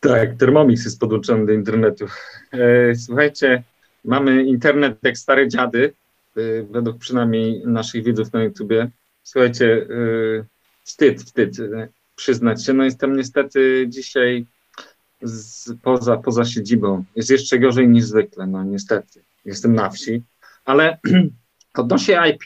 [0.00, 2.06] Tak, Thermomix jest podłączony do internetu.
[2.52, 3.62] E, słuchajcie,
[4.04, 5.92] mamy internet jak stare dziady,
[6.36, 8.90] e, według przynajmniej naszych widzów na YouTubie.
[9.22, 10.44] Słuchajcie, e,
[10.82, 11.56] wstyd, wstyd
[12.16, 12.72] przyznać się.
[12.72, 14.46] No jestem niestety dzisiaj
[15.22, 17.04] z, poza, poza siedzibą.
[17.16, 19.20] Jest jeszcze gorzej niż zwykle, no niestety.
[19.44, 20.22] Jestem na wsi,
[20.64, 20.98] ale
[21.78, 22.42] Odnośnie IP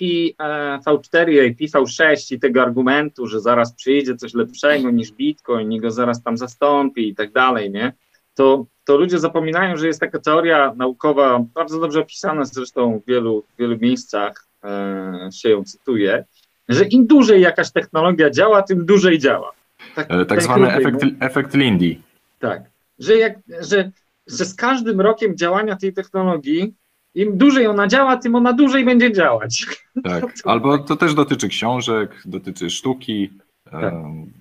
[0.86, 5.90] V4, IP V6 i tego argumentu, że zaraz przyjdzie coś lepszego niż Bitcoin i go
[5.90, 7.92] zaraz tam zastąpi i tak dalej, nie?
[8.34, 13.44] To, to ludzie zapominają, że jest taka teoria naukowa, bardzo dobrze opisana zresztą w wielu,
[13.54, 16.24] w wielu miejscach, e, się ją cytuje,
[16.68, 19.52] że im dłużej jakaś technologia działa, tym dłużej działa.
[19.94, 21.96] Tak, e, tak zwany efekt, efekt Lindy.
[22.38, 22.62] Tak,
[22.98, 23.90] że, jak, że,
[24.26, 26.74] że z każdym rokiem działania tej technologii
[27.14, 29.66] im dłużej ona działa, tym ona dłużej będzie działać.
[30.04, 33.30] Tak, albo to też dotyczy książek, dotyczy sztuki,
[33.70, 33.94] tak.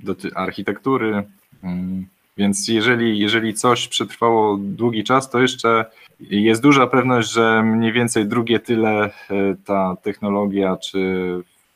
[0.04, 1.24] doty architektury.
[1.64, 2.06] Mm,
[2.38, 5.86] więc jeżeli, jeżeli coś przetrwało długi czas, to jeszcze
[6.20, 9.12] jest duża pewność, że mniej więcej drugie tyle e,
[9.66, 11.00] ta technologia, czy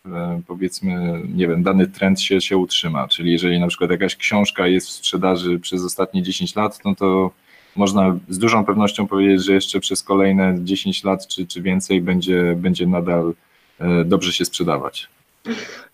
[0.06, 3.08] e, powiedzmy, nie wiem, dany trend się, się utrzyma.
[3.08, 7.32] Czyli jeżeli na przykład jakaś książka jest w sprzedaży przez ostatnie 10 lat, no to
[7.76, 12.56] można z dużą pewnością powiedzieć, że jeszcze przez kolejne 10 lat czy, czy więcej będzie,
[12.58, 13.34] będzie nadal
[13.80, 15.10] e, dobrze się sprzedawać.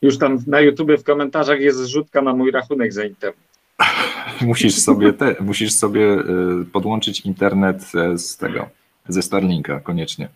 [0.02, 3.50] Już tam na YouTubie w komentarzach jest zrzutka na mój rachunek za internet.
[4.42, 6.24] musisz sobie, te, musisz sobie e,
[6.72, 8.70] podłączyć internet e, z tego,
[9.08, 10.30] ze Starlinka koniecznie.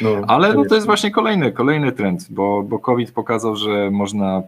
[0.00, 4.42] No, Ale no, to jest właśnie kolejny, kolejny trend, bo, bo COVID pokazał, że można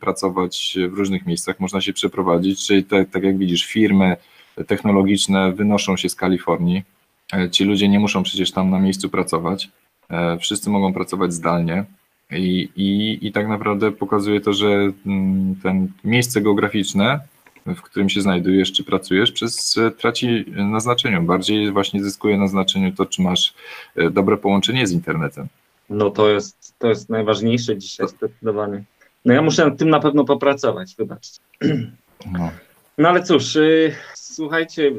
[0.00, 4.16] pracować w różnych miejscach, można się przeprowadzić, czyli te, tak jak widzisz, firmy,
[4.64, 6.82] technologiczne wynoszą się z Kalifornii.
[7.32, 9.70] E, ci ludzie nie muszą przecież tam na miejscu pracować.
[10.10, 11.84] E, wszyscy mogą pracować zdalnie.
[12.30, 17.20] I, i, i tak naprawdę pokazuje to, że mm, ten miejsce geograficzne,
[17.66, 21.22] w którym się znajdujesz, czy pracujesz, przez e, traci na znaczeniu.
[21.22, 23.54] Bardziej właśnie zyskuje na znaczeniu to, czy masz
[24.10, 25.46] dobre połączenie z internetem.
[25.90, 28.84] No to jest, to jest najważniejsze dzisiaj zdecydowanie.
[29.24, 31.40] No ja muszę nad tym na pewno popracować, wybaczcie.
[32.32, 32.50] No.
[32.98, 33.94] No ale cóż, y,
[34.36, 34.92] słuchajcie,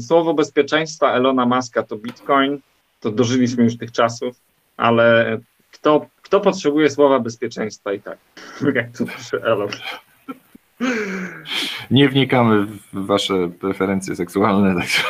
[0.00, 2.58] słowo bezpieczeństwa Elona Muska to Bitcoin,
[3.00, 4.36] to dożyliśmy już tych czasów,
[4.76, 5.38] ale
[5.72, 8.18] kto, kto potrzebuje słowa bezpieczeństwa i tak?
[8.74, 9.68] Jak to pisze Elon.
[11.90, 15.02] Nie wnikamy w wasze preferencje seksualne, także.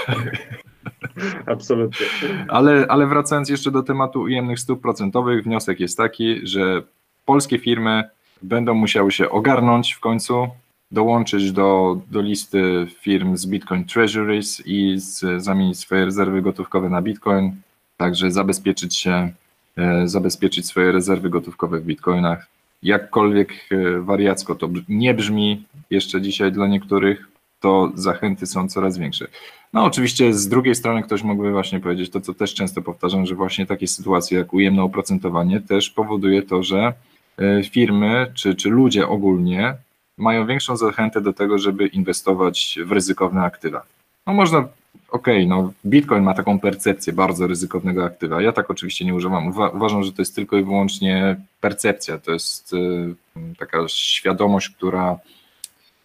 [1.54, 2.06] Absolutnie.
[2.48, 6.82] Ale, ale wracając jeszcze do tematu ujemnych stóp procentowych, wniosek jest taki, że
[7.24, 8.04] polskie firmy
[8.42, 10.48] będą musiały się ogarnąć w końcu,
[10.90, 17.02] dołączyć do, do listy firm z Bitcoin Treasuries i z, zamienić swoje rezerwy gotówkowe na
[17.02, 17.52] Bitcoin,
[17.96, 19.32] także zabezpieczyć się,
[19.76, 22.46] e, zabezpieczyć swoje rezerwy gotówkowe w Bitcoinach.
[22.82, 27.28] Jakkolwiek e, wariacko to nie brzmi jeszcze dzisiaj dla niektórych,
[27.60, 29.26] to zachęty są coraz większe.
[29.72, 33.34] No oczywiście z drugiej strony ktoś mógłby właśnie powiedzieć to, co też często powtarzam, że
[33.34, 36.92] właśnie takie sytuacje jak ujemne oprocentowanie też powoduje to, że
[37.38, 39.74] e, firmy czy, czy ludzie ogólnie
[40.20, 43.82] mają większą zachętę do tego, żeby inwestować w ryzykowne aktywa.
[44.26, 44.68] No można, okej,
[45.10, 48.42] okay, no Bitcoin ma taką percepcję bardzo ryzykownego aktywa.
[48.42, 49.48] Ja tak oczywiście nie używam.
[49.74, 52.18] Uważam, że to jest tylko i wyłącznie percepcja.
[52.18, 53.14] To jest y,
[53.58, 55.18] taka świadomość, która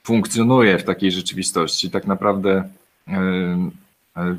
[0.04, 1.90] funkcjonuje w takiej rzeczywistości.
[1.90, 2.70] Tak naprawdę
[3.08, 3.12] y,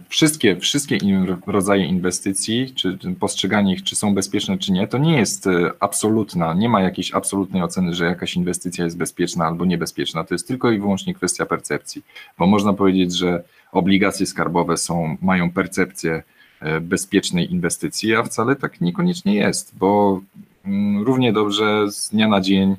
[0.08, 0.98] wszystkie, wszystkie
[1.46, 6.54] rodzaje inwestycji, czy postrzeganie ich, czy są bezpieczne, czy nie, to nie jest e, absolutna,
[6.54, 10.24] nie ma jakiejś absolutnej oceny, że jakaś inwestycja jest bezpieczna albo niebezpieczna.
[10.24, 12.02] To jest tylko i wyłącznie kwestia percepcji,
[12.38, 16.22] bo można powiedzieć, że obligacje skarbowe są, mają percepcję
[16.60, 20.20] e, bezpiecznej inwestycji, a wcale tak niekoniecznie jest, bo
[20.64, 22.76] mm, równie dobrze z dnia na dzień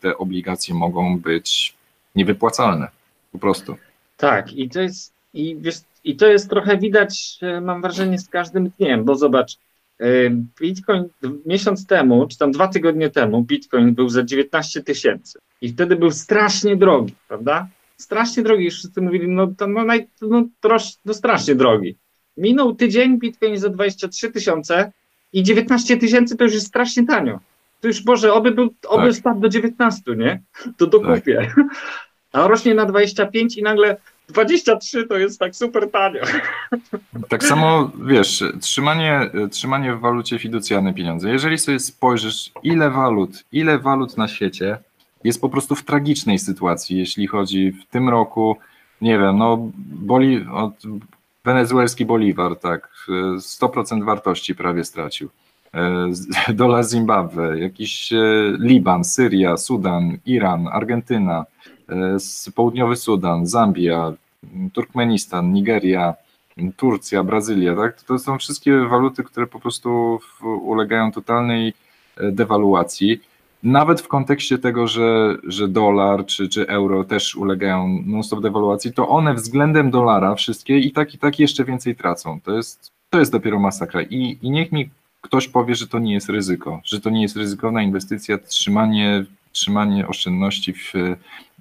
[0.00, 1.74] te obligacje mogą być
[2.14, 2.88] niewypłacalne,
[3.32, 3.76] po prostu.
[4.16, 5.76] Tak, i to jest, i wiesz,
[6.06, 9.58] i to jest trochę widać, mam wrażenie, z każdym dniem, bo zobacz,
[10.00, 11.08] y, Bitcoin
[11.46, 16.10] miesiąc temu, czy tam dwa tygodnie temu, Bitcoin był za 19 tysięcy i wtedy był
[16.10, 17.68] strasznie drogi, prawda?
[17.96, 21.96] Strasznie drogi, wszyscy mówili, no to no, naj, no, trosz, no strasznie drogi.
[22.36, 24.92] Minął tydzień, Bitcoin za 23 tysiące
[25.32, 27.40] i 19 tysięcy to już jest strasznie tanio.
[27.80, 29.16] To już, Boże, oby, był, oby tak.
[29.16, 30.42] spadł do 19, nie?
[30.76, 31.50] To dokupię.
[31.56, 31.66] Tak.
[32.32, 33.96] A rośnie na 25 i nagle
[34.28, 36.20] 23 to jest tak super tanio.
[37.28, 41.30] Tak samo, wiesz, trzymanie, trzymanie w walucie fiducjalne pieniądze.
[41.30, 44.78] Jeżeli sobie spojrzysz, ile walut, ile walut na świecie
[45.24, 48.56] jest po prostu w tragicznej sytuacji, jeśli chodzi w tym roku,
[49.00, 50.74] nie wiem, no boli, od,
[51.44, 52.88] wenezuelski boliwar, tak,
[53.38, 55.28] 100% wartości prawie stracił.
[55.74, 56.06] E,
[56.54, 58.16] dolar Zimbabwe, jakiś e,
[58.58, 61.44] Liban, Syria, Sudan, Iran, Argentyna,
[62.54, 64.12] Południowy Sudan, Zambia,
[64.72, 66.14] Turkmenistan, Nigeria,
[66.76, 68.02] Turcja, Brazylia, tak?
[68.02, 70.20] To są wszystkie waluty, które po prostu
[70.62, 71.72] ulegają totalnej
[72.32, 73.20] dewaluacji.
[73.62, 79.08] Nawet w kontekście tego, że, że dolar czy, czy euro też ulegają non-stop dewaluacji, to
[79.08, 82.40] one względem dolara wszystkie i tak i tak jeszcze więcej tracą.
[82.40, 84.02] To jest, to jest dopiero masakra.
[84.02, 87.36] I, I niech mi ktoś powie, że to nie jest ryzyko, że to nie jest
[87.36, 89.24] ryzykowna inwestycja, trzymanie,
[89.56, 90.92] trzymanie oszczędności w,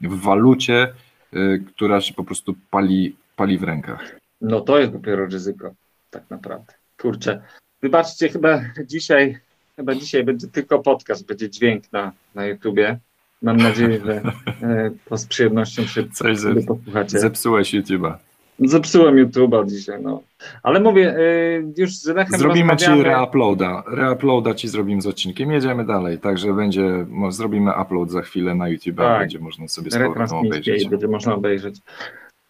[0.02, 0.94] w walucie,
[1.34, 4.16] y, która się po prostu pali, pali w rękach.
[4.42, 5.74] No to jest dopiero ryzyko,
[6.10, 6.74] tak naprawdę.
[6.98, 7.42] Kurczę,
[7.82, 9.40] wybaczcie, chyba dzisiaj,
[9.76, 13.00] chyba dzisiaj będzie tylko podcast, będzie dźwięk na, na YouTubie.
[13.42, 14.22] Mam nadzieję, że
[14.62, 17.20] e, to z przyjemnością się Coś posłuchacie.
[17.20, 18.18] Zepsułeś YouTube'a.
[18.60, 20.22] Zepsułem YouTube'a dzisiaj, no.
[20.64, 23.84] Ale mówię, y, już z Lechem Zrobimy ci reuploada.
[23.88, 25.52] Reuploada ci zrobimy z odcinkiem.
[25.52, 29.20] Jedziemy dalej, także będzie, zrobimy upload za chwilę na YouTube, tak.
[29.20, 29.96] będzie można sobie z
[30.32, 30.90] obejrzeć.
[30.90, 31.76] będzie można obejrzeć.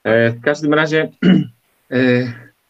[0.04, 1.12] E, w każdym razie,
[1.92, 1.98] e,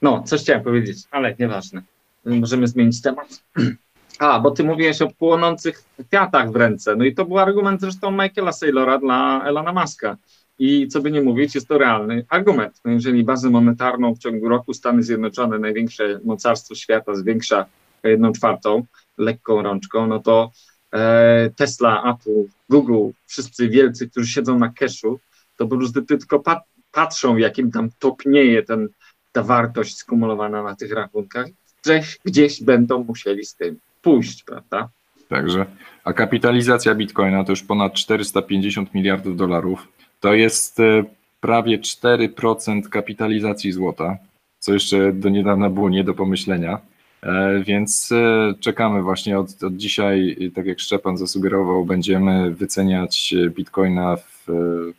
[0.02, 1.82] no, coś chciałem powiedzieć, ale nieważne.
[2.26, 3.44] Możemy zmienić temat.
[4.20, 6.96] A, bo ty mówiłeś o płonących kwiatach w ręce.
[6.96, 10.18] No i to był argument zresztą Michaela Saylora dla Elona Muska
[10.60, 12.82] i co by nie mówić, jest to realny argument.
[12.86, 17.66] No jeżeli bazę monetarną w ciągu roku Stany Zjednoczone, największe mocarstwo świata, zwiększa
[18.03, 18.86] o jedną czwartą
[19.18, 20.51] lekką rączką, no to
[20.93, 25.20] e, Tesla, Apple, Google, wszyscy wielcy, którzy siedzą na cashu,
[25.58, 28.88] to po prostu tylko pat patrzą, jakim tam topnieje ten,
[29.32, 31.47] ta wartość skumulowana na tych rachunkach,
[31.84, 34.89] gdzieś, gdzieś będą musieli z tym pójść, prawda?
[35.30, 35.66] Także,
[36.03, 39.88] a kapitalizacja Bitcoina to już ponad 450 miliardów dolarów
[40.26, 41.03] to jest e,
[41.41, 44.17] prawie 4% kapitalizacji złota,
[44.59, 46.80] co jeszcze do niedawna było nie do pomyślenia.
[47.23, 54.15] E, więc e, czekamy właśnie od, od dzisiaj, tak jak Szczepan zasugerował, będziemy wyceniać bitcoina
[54.15, 54.47] w,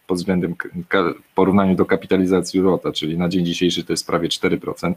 [0.06, 0.54] pod względem
[1.30, 4.58] w porównaniu do kapitalizacji złota, czyli na dzień dzisiejszy to jest prawie 4%.
[4.58, 4.92] 3,80.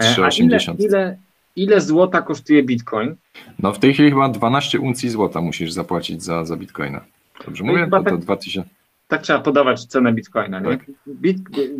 [0.00, 1.16] A ile, ile,
[1.56, 3.14] ile złota kosztuje bitcoin?
[3.58, 7.04] No w tej chwili chyba 12 uncji złota musisz zapłacić za, za bitcoina.
[7.46, 7.86] Dobrze No mówię?
[7.90, 8.83] To, to tak- 2000.
[9.08, 10.60] Tak trzeba podawać cenę bitcoina.
[10.60, 10.68] Nie?
[10.68, 10.86] Tak.
[11.06, 11.38] Bit,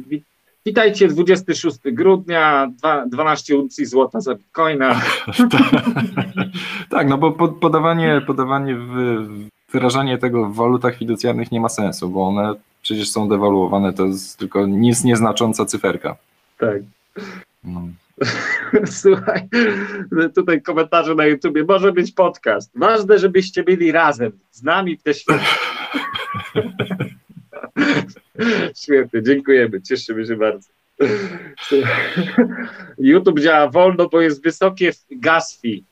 [0.09, 0.25] bit,
[0.67, 5.01] witajcie 26 grudnia, dwa- 12 uncji złota za bitcoina.
[6.91, 8.95] tak, no bo po- podawanie, podawanie w,
[9.73, 14.39] wyrażanie tego w walutach fiducjarnych nie ma sensu, bo one przecież są dewaluowane, to jest
[14.39, 16.17] tylko nic nieznacząca cyferka.
[16.59, 16.83] Tak.
[17.65, 17.81] No.
[19.03, 19.49] Słuchaj,
[20.35, 21.65] tutaj komentarze na YouTubie.
[21.65, 22.71] Może być podcast.
[22.75, 25.45] Ważne, żebyście byli razem z nami w te święta.
[28.83, 29.83] Świetnie, dziękujemy.
[29.83, 30.69] Cieszymy się bardzo.
[32.99, 35.85] YouTube działa wolno, bo jest wysokie gas fee.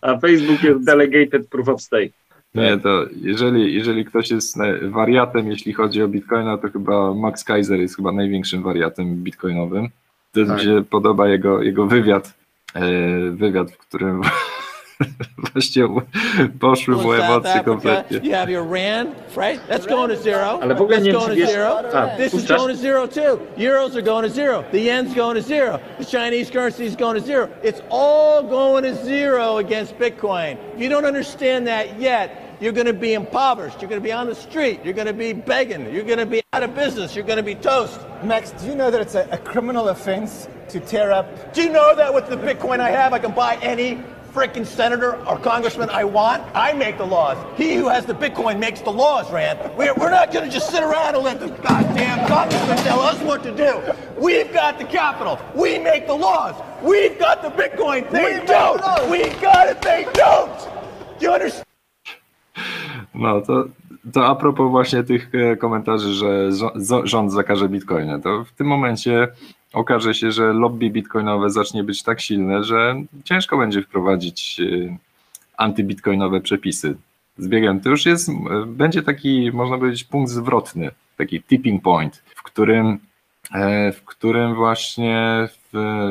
[0.00, 2.12] A Facebook jest delegated proof of stake.
[2.54, 7.80] Nie, to jeżeli, jeżeli ktoś jest wariatem, jeśli chodzi o bitcoina, to chyba Max Kaiser
[7.80, 9.88] jest chyba największym wariatem bitcoinowym.
[10.32, 10.58] To Tak.
[10.58, 12.34] mi się podoba jego, jego wywiad,
[12.74, 12.90] e,
[13.30, 14.20] wywiad, w którym
[15.52, 15.84] właśnie
[16.60, 18.18] poszły mu emocje kompletnie.
[18.22, 19.68] you have your rand, right?
[19.68, 20.58] That's going to zero.
[20.62, 21.76] Ale w ogóle That's nie going to wiesz- zero.
[21.92, 23.38] Tak, This is going to zero too.
[23.56, 24.64] Euros are going to zero.
[24.72, 25.78] The yen's going to zero.
[25.98, 27.48] The Chinese currency is going to zero.
[27.62, 30.56] It's all going to zero against Bitcoin.
[30.74, 32.30] If you don't understand that yet,
[32.60, 33.80] you're going to be impoverished.
[33.82, 34.80] You're going to be on the street.
[34.84, 35.92] You're going to be begging.
[35.94, 37.16] You're going to be out of business.
[37.16, 37.98] You're going to be toast.
[38.22, 41.26] Max, do you know that it's a, a criminal offense to tear up?
[41.54, 43.98] Do you know that with the Bitcoin I have, I can buy any
[44.32, 46.42] freaking senator or congressman I want?
[46.54, 47.36] I make the laws.
[47.56, 49.58] He who has the Bitcoin makes the laws, Rand.
[49.76, 53.20] We're, we're not going to just sit around and let the goddamn congressman tell us
[53.22, 53.82] what to do.
[54.18, 55.38] We've got the capital.
[55.54, 56.54] We make the laws.
[56.82, 58.10] We've got the Bitcoin.
[58.10, 59.10] They don't.
[59.10, 59.82] We've got it.
[59.82, 60.58] They don't.
[61.18, 61.66] Do you understand?
[63.14, 63.68] No to,
[64.12, 66.50] to a propos właśnie tych komentarzy, że
[67.04, 69.28] rząd zakaże bitcoina, to w tym momencie
[69.72, 74.96] okaże się, że lobby bitcoinowe zacznie być tak silne, że ciężko będzie wprowadzić e,
[75.56, 76.94] antybitcoinowe przepisy.
[77.38, 78.30] Z biegiem to już jest,
[78.66, 82.98] będzie taki, można powiedzieć, punkt zwrotny, taki tipping point, w którym,
[83.54, 85.48] e, w którym właśnie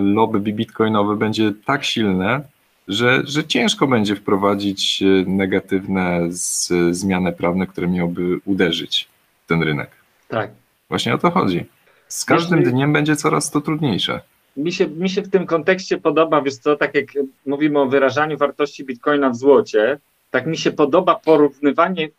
[0.01, 2.41] lobby bitcoinowe będzie tak silne,
[2.87, 9.07] że, że ciężko będzie wprowadzić e, negatywne z, zmiany prawne, które miałyby uderzyć
[9.45, 9.89] w ten rynek.
[10.27, 10.51] Tak.
[10.89, 11.65] Właśnie o to chodzi.
[12.11, 14.19] Z każdym dniem będzie coraz to trudniejsze.
[14.57, 17.05] Mi się, mi się w tym kontekście podoba, wiesz co, tak jak
[17.45, 19.99] mówimy o wyrażaniu wartości bitcoina w złocie,
[20.31, 22.09] tak mi się podoba porównywanie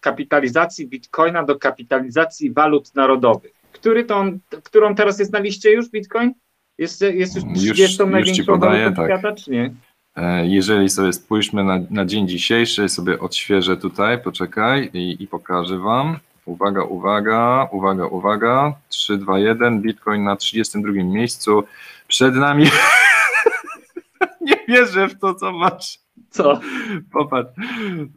[0.00, 3.52] kapitalizacji bitcoina do kapitalizacji walut narodowych.
[3.72, 6.32] Który to on, którą teraz jest na liście już bitcoin?
[6.78, 9.10] Jest, jest już Już- 30 już największą podaję, walutą tak.
[9.10, 9.72] świata, czy nie?
[10.16, 15.78] E, Jeżeli sobie spójrzmy na, na dzień dzisiejszy, sobie odświeżę tutaj, poczekaj i, i pokażę
[15.78, 16.18] Wam.
[16.46, 18.72] Uwaga, uwaga, uwaga, uwaga.
[18.88, 19.80] 3, 2, 1.
[19.80, 21.64] Bitcoin na 32 miejscu.
[22.08, 22.64] Przed nami.
[24.40, 25.98] Nie wierzę w to, co masz.
[26.30, 26.60] Co?
[27.12, 27.50] Popatrz,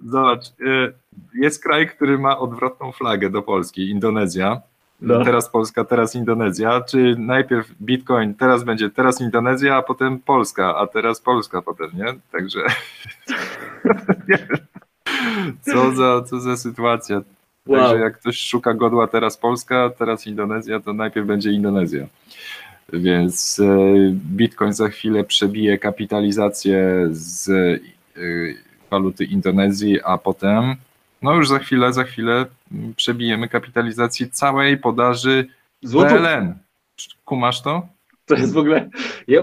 [0.06, 0.46] zobacz.
[0.62, 0.94] y,
[1.34, 4.62] Jest kraj, który ma odwrotną flagę do Polski, Indonezja.
[5.02, 5.24] No.
[5.26, 6.82] Teraz Polska, teraz Indonezja.
[6.82, 12.06] Czy najpierw Bitcoin, teraz będzie teraz Indonezja, a potem Polska, a teraz Polska potem, nie?
[12.32, 12.60] Także
[15.74, 17.22] co za, co za sytuacja.
[17.68, 17.80] Wow.
[17.80, 22.08] Także jak ktoś szuka godła teraz Polska, teraz Indonezja, to najpierw będzie Indonezja.
[22.94, 27.80] Więc e, Bitcoin za chwilę przebije kapitalizację z e,
[28.92, 30.76] waluty Indonezji, a potem,
[31.22, 35.48] no już za chwilę, za chwilę mm, przebijemy kapitalizację całej podaży
[35.82, 36.54] Złoto, PLN.
[37.26, 37.88] Kumasz to?
[38.26, 38.90] to jest w ogóle,
[39.28, 39.42] ja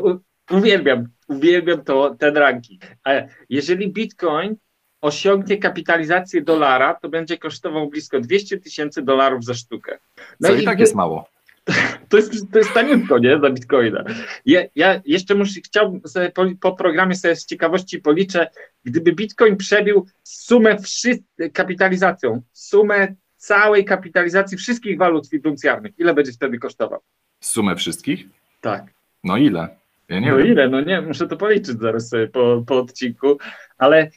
[0.50, 2.82] uwielbiam, uwielbiam to, ten ranking.
[3.04, 4.56] Ale jeżeli bitcoin
[5.02, 9.98] osiągnie kapitalizację dolara, to będzie kosztował blisko 200 tysięcy dolarów za sztukę.
[10.40, 11.28] No Co i tak jest mało.
[12.08, 13.38] To jest, to jest taniutko, nie?
[13.40, 14.04] Za bitcoina.
[14.46, 18.50] Ja, ja jeszcze muszę, chciałbym sobie po, po programie sobie z ciekawości policzę,
[18.84, 26.58] gdyby bitcoin przebił sumę wszyscy, kapitalizacją, sumę całej kapitalizacji wszystkich walut fiducjarnych, ile będzie wtedy
[26.58, 27.00] kosztował?
[27.40, 28.26] Sumę wszystkich?
[28.60, 28.84] Tak.
[29.24, 29.68] No ile?
[30.08, 30.46] Ja nie no wiem.
[30.46, 30.68] ile?
[30.68, 33.38] No nie, muszę to policzyć zaraz sobie po, po odcinku,
[33.78, 34.10] ale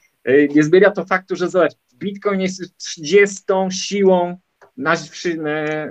[0.56, 4.38] nie zmienia to faktu, że zobacz, bitcoin jest 30 siłą
[4.78, 4.96] na,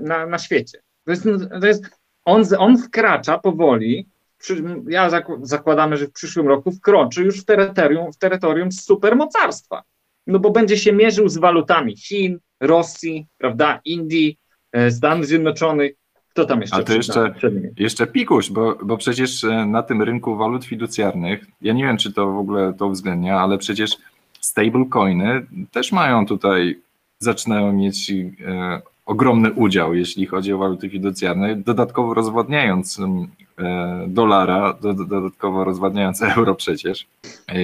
[0.01, 0.79] na, na świecie.
[1.05, 1.25] To jest,
[1.61, 1.85] to jest,
[2.25, 4.09] on, on wkracza powoli,
[4.39, 9.83] przy, ja zak- zakładamy, że w przyszłym roku wkroczy już w terytorium, w terytorium supermocarstwa.
[10.27, 14.39] No bo będzie się mierzył z walutami Chin, Rosji, prawda, Indii,
[14.73, 15.93] e, Stanów Zjednoczonych.
[16.29, 16.77] Kto tam jeszcze?
[16.77, 17.35] A to jeszcze-?
[17.79, 22.13] Jeszcze pikuś, bo, bo przecież e, na tym rynku walut fiducjarnych, ja nie wiem, czy
[22.13, 23.97] to w ogóle to uwzględnia, ale przecież
[24.45, 26.81] stablecoiny też mają tutaj,
[27.19, 33.29] zaczynają mieć e, ogromny udział, jeśli chodzi o waluty fiducjarne, dodatkowo rozwadniając mm,
[33.59, 37.07] e, dolara, do, do, dodatkowo rozwadniając euro przecież.
[37.49, 37.55] E,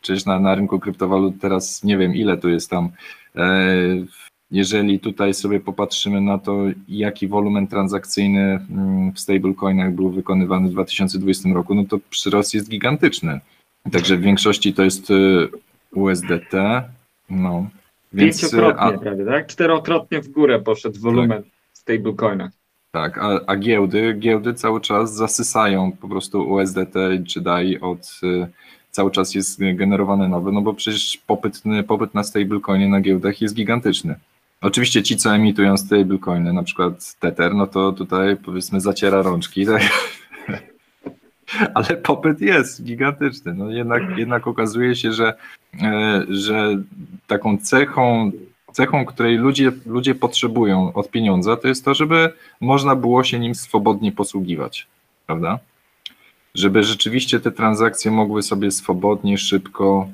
[0.00, 2.88] Przecież na, na rynku kryptowalut teraz nie wiem ile tu jest tam.
[4.50, 6.56] Jeżeli tutaj sobie popatrzymy na to,
[6.88, 12.70] jaki wolumen transakcyjny mm, w stablecoinach był wykonywany w 2020 roku, no to przyrost jest
[12.70, 13.40] gigantyczny.
[13.92, 15.12] Także w większości to jest
[15.94, 16.52] USDT.
[17.30, 17.66] No.
[18.12, 19.46] Więc, y, Pięciokrotnie a, prawie, tak?
[19.46, 22.50] Czterokrotnie w górę poszedł wolumen w stablecoinach.
[22.90, 26.94] tak, a, a giełdy, giełdy cały czas zasysają po prostu USDT
[27.28, 28.48] czy DAI od y,
[28.90, 33.54] cały czas jest generowany nowy, no bo przecież popyt, popyt na stablecoiny na giełdach jest
[33.54, 34.14] gigantyczny.
[34.60, 39.82] Oczywiście ci, co emitują stablecoiny, na przykład Tether, no to tutaj powiedzmy zaciera rączki, tak?
[41.74, 43.54] ale popyt jest gigantyczny.
[43.54, 45.34] No jednak, jednak okazuje się, że,
[45.82, 46.82] e, że
[47.26, 48.30] taką cechą,
[48.72, 53.54] cechą, której ludzie, ludzie potrzebują od pieniądza, to jest to, żeby można było się nim
[53.54, 54.86] swobodnie posługiwać,
[55.26, 55.58] prawda?
[56.54, 60.08] Żeby rzeczywiście te transakcje mogły sobie swobodnie, szybko,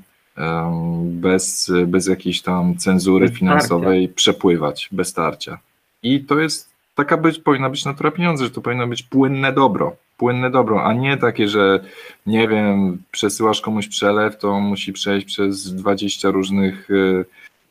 [1.03, 5.59] bez, bez jakiejś tam cenzury Bez finansowej przepływać, bez tarcia.
[6.03, 9.97] I to jest taka być, powinna być natura pieniądza, że to powinno być płynne dobro.
[10.17, 11.81] Płynne dobro, a nie takie, że
[12.27, 17.25] nie wiem, przesyłasz komuś przelew, to musi przejść przez 20 różnych e,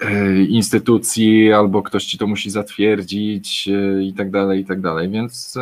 [0.08, 5.10] e, instytucji, albo ktoś ci to musi zatwierdzić e, i tak dalej, i tak dalej.
[5.10, 5.58] Więc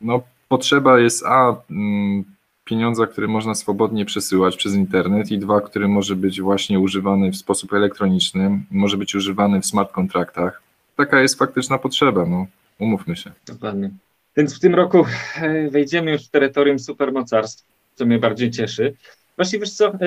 [0.00, 2.24] no, potrzeba jest a mm,
[2.64, 7.36] pieniądza, który można swobodnie przesyłać przez internet i dwa, który może być właśnie używany w
[7.36, 10.62] sposób elektroniczny, może być używany w smart kontraktach.
[10.96, 12.46] Taka jest faktyczna potrzeba, no
[12.78, 13.32] umówmy się.
[13.46, 13.90] Dokładnie.
[14.36, 15.06] Więc w tym roku
[15.42, 17.64] e, wejdziemy już w terytorium supermocarstw,
[17.94, 18.94] co mnie bardziej cieszy.
[19.36, 19.98] Właśnie wiesz co, e,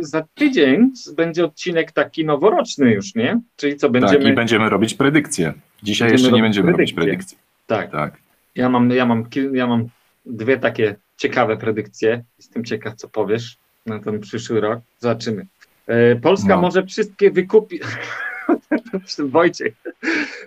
[0.00, 3.40] za tydzień będzie odcinek taki noworoczny już, nie?
[3.56, 4.30] Czyli co, Tak, będziemy...
[4.30, 5.52] i będziemy robić predykcje.
[5.82, 7.16] Dzisiaj Będziemy jeszcze nie robić będziemy robić predykcje.
[7.16, 7.38] predykcji.
[7.66, 8.20] tak, Tak.
[8.54, 9.88] ja mam, ja, mam, ja mam
[10.26, 12.24] dwie takie ciekawe predykcje.
[12.38, 13.56] Jestem ciekaw, co powiesz
[13.86, 14.80] na ten przyszły rok.
[14.98, 15.46] Zobaczymy.
[15.86, 16.62] E, Polska No.
[16.62, 17.82] może wszystkie wykupić...
[19.18, 19.74] Wojciech,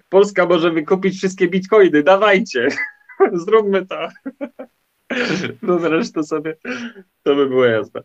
[0.09, 2.67] Polska może wykupić wszystkie bitcoiny, dawajcie,
[3.45, 4.07] zróbmy to.
[5.61, 6.55] No zresztą sobie,
[7.24, 8.01] to by było jasne.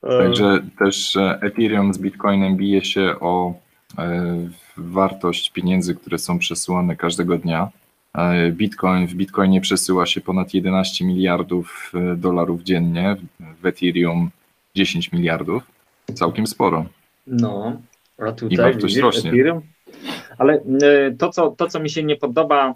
[0.00, 3.54] Także też Ethereum z Bitcoinem bije się o
[3.98, 4.36] e,
[4.76, 7.68] wartość pieniędzy, które są przesyłane każdego dnia.
[8.14, 13.16] E, Bitcoin w Bitcoinie przesyła się ponad 11 miliardów e, dolarów dziennie,
[13.62, 14.30] w Ethereum
[14.74, 15.62] 10 miliardów.
[16.14, 16.84] Całkiem sporo.
[17.26, 17.80] No,
[18.18, 19.30] a I tutaj wartość widzisz, rośnie.
[19.30, 19.62] Ethereum.
[20.38, 20.62] Ale
[21.18, 22.74] to co, to, co mi się nie podoba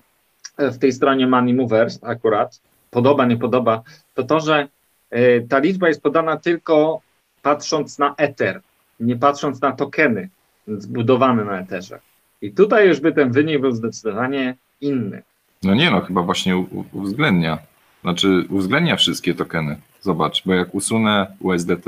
[0.59, 3.82] w tej stronie Money Movers akurat, podoba, nie podoba,
[4.14, 4.68] to to, że
[5.11, 7.00] e, ta liczba jest podana tylko
[7.42, 8.61] patrząc na Ether,
[9.00, 10.28] nie patrząc na tokeny
[10.68, 12.00] zbudowane na Etherze.
[12.42, 15.22] I tutaj już by ten wynik był zdecydowanie inny.
[15.62, 16.57] No nie no, chyba właśnie
[16.92, 17.59] uwzględnia.
[18.02, 19.76] Znaczy uwzględnia wszystkie tokeny.
[20.00, 21.84] Zobacz, bo jak usunę USDT,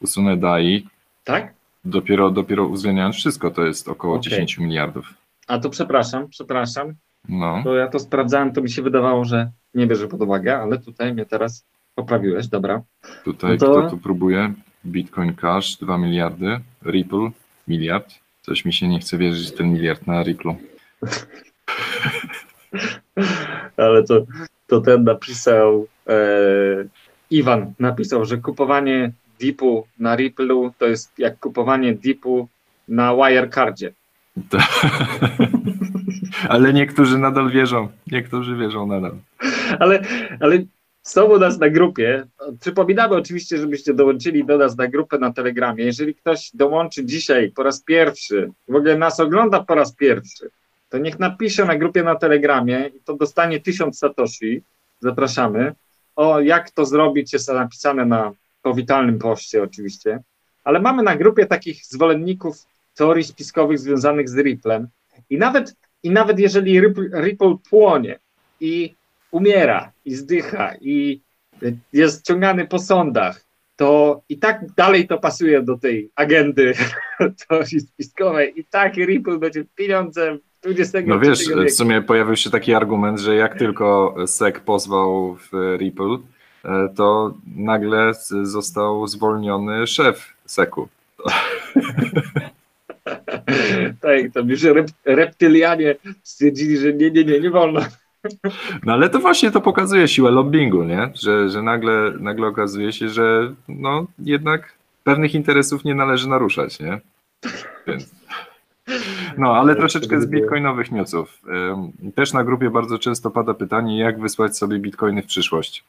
[0.00, 0.86] usunę DAI,
[1.24, 1.52] Tak?
[1.84, 4.30] dopiero, dopiero uwzględniając wszystko, to jest około Okej.
[4.30, 5.14] 10 miliardów.
[5.46, 6.94] A to przepraszam, przepraszam,
[7.28, 7.60] No.
[7.64, 11.12] bo ja to sprawdzałem, to mi się wydawało, że nie bierze pod uwagę, ale tutaj
[11.14, 11.64] mnie teraz
[11.94, 12.82] poprawiłeś, dobra.
[13.24, 14.52] Tutaj No to- kto tu próbuje?
[14.86, 17.30] Bitcoin Cash 2 miliardy, Ripple
[17.68, 18.14] miliard.
[18.42, 20.54] Coś mi się nie chce wierzyć ten miliard na Ripple.
[23.76, 24.26] Ale to,
[24.66, 26.14] to ten napisał, e,
[27.30, 32.48] Iwan napisał, że kupowanie dipu na Ripple'u to jest jak kupowanie dipu
[32.88, 33.92] na Wirecardzie.
[36.48, 37.88] Ale niektórzy nadal wierzą.
[38.06, 39.12] Niektórzy wierzą nadal.
[39.78, 40.02] Ale,
[40.40, 40.58] ale
[41.02, 42.24] są u nas na grupie.
[42.60, 45.84] Przypominamy oczywiście, żebyście dołączyli do nas na grupę na Telegramie.
[45.84, 50.50] Jeżeli ktoś dołączy dzisiaj po raz pierwszy, w ogóle nas ogląda po raz pierwszy,
[50.90, 54.62] to niech napisze na grupie na Telegramie i to dostanie tysiąc satoshi.
[55.00, 55.74] Zapraszamy.
[56.16, 58.32] O, jak to zrobić, jest napisane na
[58.62, 60.20] powitalnym poście oczywiście.
[60.64, 64.88] Ale mamy na grupie takich zwolenników teorii spiskowych związanych z Ripplem.
[65.30, 68.18] I nawet, i nawet jeżeli Ripple, płonie
[68.60, 68.94] i
[69.30, 71.20] umiera i zdycha i
[71.92, 73.44] jest ciągany po sądach,
[73.76, 76.74] to i tak dalej to pasuje do tej agendy
[77.48, 78.60] teorii spiskowej.
[78.60, 83.36] I tak Ripple będzie pieniądzem 23 No wiesz, w sumie pojawił się taki argument, że
[83.36, 86.18] jak tylko SEC pozwał w Ripple,
[86.64, 90.88] e, to nagle został zwolniony szef SEC-u.
[94.00, 97.80] Tak, to już rep, reptylianie stwierdzili, że nie, nie, nie, nie wolno.
[98.86, 101.10] No ale to właśnie to pokazuje siłę lobbingu, nie?
[101.14, 104.72] Że, że nagle, nagle okazuje się, że no jednak
[105.04, 107.00] pewnych interesów nie należy naruszać, nie?
[107.86, 108.14] Więc
[109.38, 111.42] No, ale troszeczkę z bitcoinowych newsów.
[112.14, 115.84] Też na grupie bardzo często pada pytanie, jak wysłać sobie bitcoiny w przyszłość.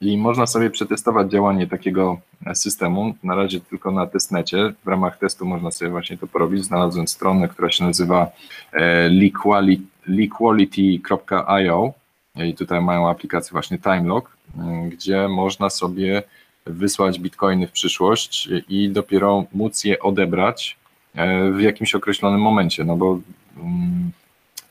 [0.00, 2.18] I można sobie przetestować działanie takiego
[2.54, 4.72] systemu, na razie tylko na testnecie.
[4.84, 6.64] W ramach testu można sobie właśnie to porobić.
[6.64, 8.30] Znalazłem stronę, która się nazywa
[8.72, 11.92] e, lequali- lequality.io
[12.36, 16.22] i tutaj mają aplikację właśnie Timelock, ym, gdzie można sobie
[16.66, 20.76] wysłać bitcoiny w przyszłość i dopiero móc je odebrać
[21.14, 23.18] e, w jakimś określonym momencie, no bo
[23.56, 24.10] mm,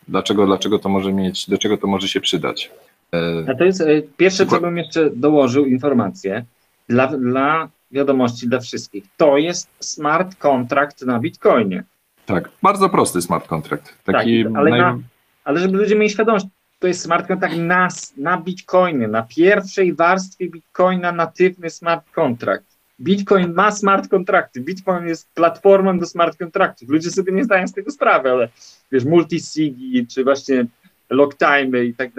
[0.07, 2.71] dlaczego, dlaczego to może mieć, do czego to może się przydać?
[3.14, 3.86] E, A to jest e,
[4.18, 6.45] pierwsze, co bym jeszcze dołożył informację
[6.89, 9.03] dla, dla wiadomości dla wszystkich.
[9.18, 11.84] To jest smart contract na Bitcoinie.
[12.26, 13.93] Tak, bardzo prosty smart contract.
[14.03, 14.80] Taki Tak, ale naj...
[14.80, 14.97] na-
[15.43, 16.45] Ale żeby ludzie mieli świadomość,
[16.80, 17.88] to jest smart contract na,
[18.18, 22.74] na Bitcoinie, na pierwszej warstwie Bitcoina natywny smart contract.
[23.01, 24.61] Bitcoin ma smart kontrakty.
[24.61, 26.89] Bitcoin jest platformą do smart kontraktów.
[26.89, 28.49] Ludzie sobie nie zdają z tego sprawy, ale
[28.91, 30.66] wiesz, multisigi, czy właśnie
[31.09, 32.11] lock time i tak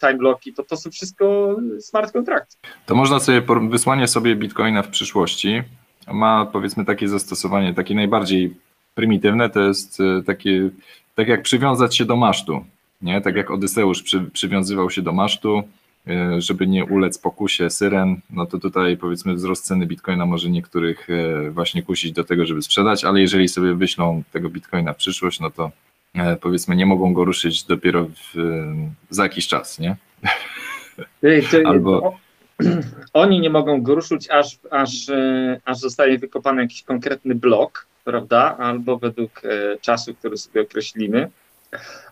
[0.00, 2.56] time locki, to to są wszystko smart kontrakty.
[2.86, 5.62] To można sobie, wysłanie sobie bitcoina w przyszłości
[6.12, 8.54] ma powiedzmy takie zastosowanie, takie najbardziej
[8.94, 10.70] prymitywne, to jest e, takie,
[11.14, 12.64] tak jak przywiązać się do masztu,
[13.02, 13.20] nie?
[13.20, 15.62] Tak jak Odyseusz przy, przywiązywał się do masztu,
[16.06, 21.08] e, żeby nie ulec pokusie syren, no to tutaj powiedzmy wzrost ceny bitcoina może niektórych
[21.50, 25.50] właśnie kusić do tego, żeby sprzedać, ale jeżeli sobie wyślą tego bitcoina w przyszłość, no
[25.50, 25.70] to
[26.40, 28.74] powiedzmy nie mogą go ruszyć dopiero w, e,
[29.10, 29.96] za jakiś czas, nie?
[31.66, 32.16] Albo-
[33.12, 38.56] Oni nie mogą go ruszyć, aż, aż, e, aż zostaje wykopany jakiś konkretny blok, prawda?
[38.58, 41.30] Albo według e, czasu, który sobie określimy.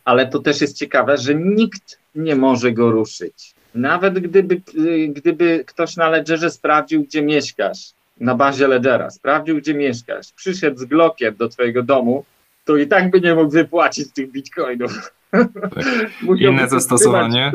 [0.04, 3.54] Ale to też jest ciekawe, że nikt nie może go ruszyć.
[3.74, 7.78] Nawet gdyby, e, gdyby ktoś na Ledgerze sprawdził, gdzie mieszkasz,
[8.20, 12.24] na bazie Ledgera, sprawdził, gdzie mieszkasz, przyszedł z Glockiem do twojego domu,
[12.66, 14.92] to i tak by nie mógł wypłacić tych bitcoinów.
[16.22, 17.52] Musiałby Inne to zastosowanie?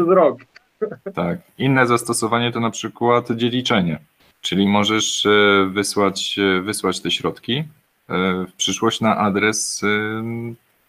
[1.15, 1.39] Tak.
[1.57, 3.99] Inne zastosowanie to na przykład dziedziczenie,
[4.41, 7.63] czyli możesz e, wysłać, e, wysłać te środki e,
[8.45, 9.81] w przyszłość na adres,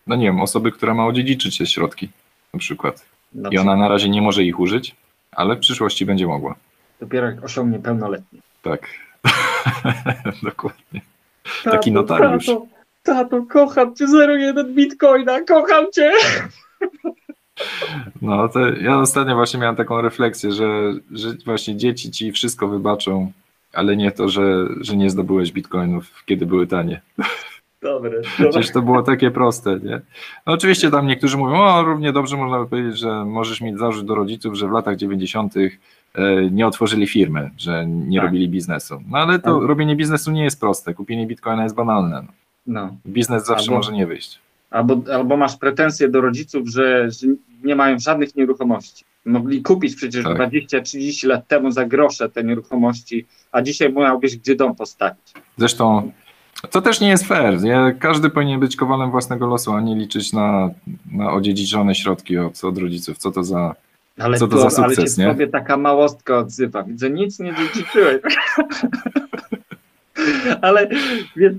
[0.07, 2.09] no nie wiem, osoby, która ma odziedziczyć te środki
[2.55, 3.07] na przykład.
[3.35, 4.97] Na I ona na razie nie może ich użyć,
[5.33, 6.55] ale w przyszłości będzie mogła.
[7.01, 8.39] Dopiero jak osiągnie pełnoletnie.
[8.63, 8.87] Tak.
[10.43, 11.01] Dokładnie.
[11.65, 12.47] Taki notariusz.
[13.03, 16.13] Tato, kocham cię 01 bitcoina, kocham cię.
[18.23, 23.33] No to ja ostatnio właśnie miałem taką refleksję, że, że właśnie dzieci ci wszystko wybaczą,
[23.73, 27.01] ale nie to, że, że nie zdobyłeś bitcoinów, kiedy były tanie.
[27.83, 30.01] Dobre, Przecież to było takie proste, nie?
[30.47, 34.07] No oczywiście tam niektórzy mówią, o równie dobrze można by powiedzieć, że możesz mieć zarzut
[34.07, 35.55] do rodziców, że w latach 90.
[35.57, 35.71] e,
[36.51, 38.27] nie otworzyli firmy, że nie Tak.
[38.27, 39.03] robili biznesu.
[39.09, 39.69] No ale to Tak.
[39.69, 42.23] robienie biznesu nie jest proste, kupienie bitcoina jest banalne.
[42.27, 42.33] No.
[42.67, 42.97] No.
[43.07, 44.39] Biznes zawsze Albo- może nie wyjść.
[44.71, 47.27] Albo, albo masz pretensje do rodziców, że, że
[47.65, 49.05] nie mają żadnych nieruchomości.
[49.27, 50.37] Mogli kupić przecież Tak.
[50.51, 55.33] 20-30 lat temu za grosze te nieruchomości, a dzisiaj miałbyś gdzie dom postawić.
[55.59, 56.13] Zresztą
[56.71, 57.63] to też nie jest fair.
[57.63, 57.97] Nie?
[57.99, 60.71] Każdy powinien być kowalem własnego losu, a nie liczyć na,
[61.13, 63.19] na odziedziczone środki od, od rodziców.
[63.19, 63.75] Co to za.
[64.19, 65.29] Ale, Co to za ale sukces, się nie?
[65.29, 66.83] sobie taka małostka odzywa.
[66.83, 68.23] Widzę, nic nie dziedziczyłeś.
[70.61, 70.89] ale
[71.37, 71.53] wiesz,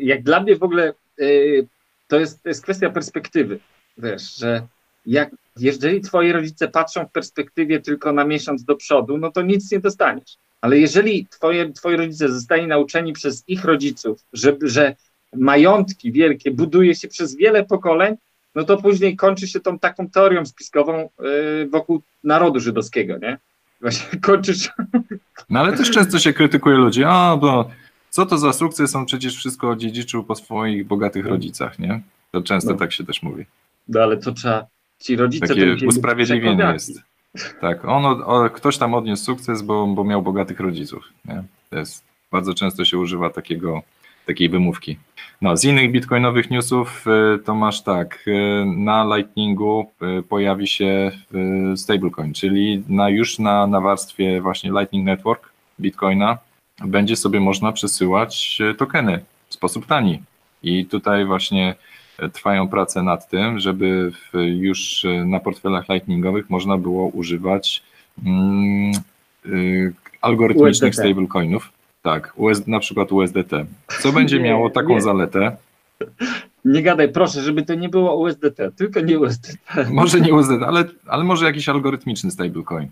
[0.00, 1.66] jak dla mnie w ogóle y,
[2.08, 3.58] to jest, to jest kwestia perspektywy.
[3.98, 4.66] Wiesz, że
[5.06, 9.72] jak, jeżeli twoi rodzice patrzą w perspektywie tylko na miesiąc do przodu, no to nic
[9.72, 10.36] nie dostaniesz.
[10.60, 14.96] Ale jeżeli twoje, twoi rodzice zostali nauczeni przez ich rodziców, że, że
[15.36, 18.16] majątki wielkie buduje się przez wiele pokoleń,
[18.54, 23.38] no to później kończy się tą taką teorią spiskową yy, wokół narodu żydowskiego, nie?
[23.80, 24.70] Właśnie kończysz.
[25.50, 27.70] No ale też często się krytykuje ludzi, a bo
[28.14, 32.00] co to za sukces, on przecież wszystko odziedziczył po swoich bogatych rodzicach, nie?
[32.30, 32.76] To często No.
[32.78, 33.44] tak się też mówi.
[33.88, 34.66] No ale to trzeba.
[35.00, 37.02] Ci rodzice Takie usprawiedliwienie jest.
[37.60, 41.04] Tak, on, o, ktoś tam odniósł sukces, bo, bo miał bogatych rodziców.
[41.24, 41.42] Nie?
[41.70, 43.82] To jest, bardzo często się używa takiego,
[44.26, 44.96] takiej wymówki.
[45.42, 47.04] No, z innych bitcoinowych newsów
[47.34, 51.10] y, to masz tak, y, na Lightningu y, pojawi się
[51.76, 56.38] stablecoin, czyli na, już na, na warstwie właśnie Lightning Network Bitcoina
[56.80, 60.22] będzie sobie można przesyłać y, tokeny w sposób tani.
[60.62, 61.74] I tutaj właśnie
[62.22, 67.82] y, trwają prace nad tym, żeby już y, na portfelach lightningowych można było używać
[68.26, 68.92] mm,
[69.46, 71.04] y, algorytmicznych USDT.
[71.04, 71.72] stablecoinów.
[72.02, 73.50] Tak, US, na przykład USDT.
[74.00, 75.00] Co będzie Nie, miało taką nie.
[75.00, 75.56] zaletę?
[76.64, 79.56] Nie gadaj, proszę, żeby to nie było USDT, tylko nie USDT.
[79.90, 82.88] Może nie USDT, ale, ale może jakiś algorytmiczny stablecoin.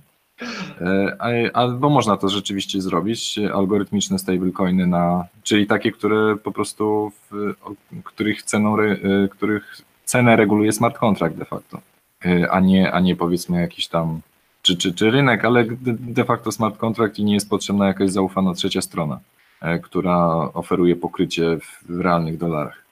[0.81, 7.55] E, Albo można to rzeczywiście zrobić, algorytmiczne stablecoiny na, czyli takie, które po prostu, w,
[8.05, 8.97] których ceną, e,
[9.31, 11.81] których cenę reguluje smart contract de facto,
[12.25, 14.21] E, a nie, a nie powiedzmy jakiś tam,
[14.63, 15.65] czy, czy, czy rynek, ale
[15.99, 19.21] de, facto smart contract i nie jest potrzebna jakaś zaufana trzecia strona,
[19.83, 20.17] która
[20.55, 22.83] oferuje pokrycie w, realnych dolarach.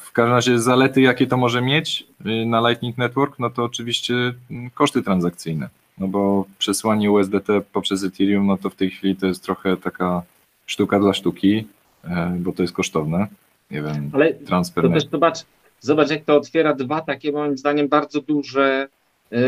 [0.00, 2.06] W każdym razie zalety, jakie to może mieć
[2.46, 4.14] na Lightning Network, no to oczywiście
[4.50, 5.68] mm, koszty transakcyjne.
[6.00, 10.22] No bo przesłanie USDT poprzez Ethereum, no to w tej chwili to jest trochę taka
[10.66, 11.66] sztuka dla sztuki,
[12.04, 13.26] e, bo to jest kosztowne.
[13.70, 14.84] Nie wiem, Ale transfer.
[14.84, 15.38] to też zobacz,
[15.80, 18.88] zobacz, jak to otwiera dwa takie moim zdaniem bardzo duże
[19.32, 19.38] e,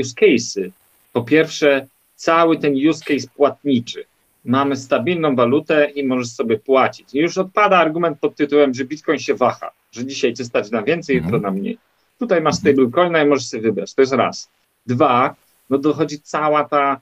[0.00, 0.70] use case'y.
[1.12, 1.86] Po pierwsze,
[2.16, 4.04] cały ten use case płatniczy.
[4.44, 7.14] Mamy stabilną walutę i możesz sobie płacić.
[7.14, 10.82] I już odpada argument pod tytułem, że Bitcoin się waha, że dzisiaj cię stać na
[10.82, 11.34] więcej, Mhm.
[11.34, 11.78] jutro na mniej.
[12.18, 13.94] Tutaj masz stablecoina i możesz sobie wybrać.
[13.94, 14.48] To jest raz.
[14.86, 15.34] Dwa,
[15.70, 17.00] no dochodzi cała ta,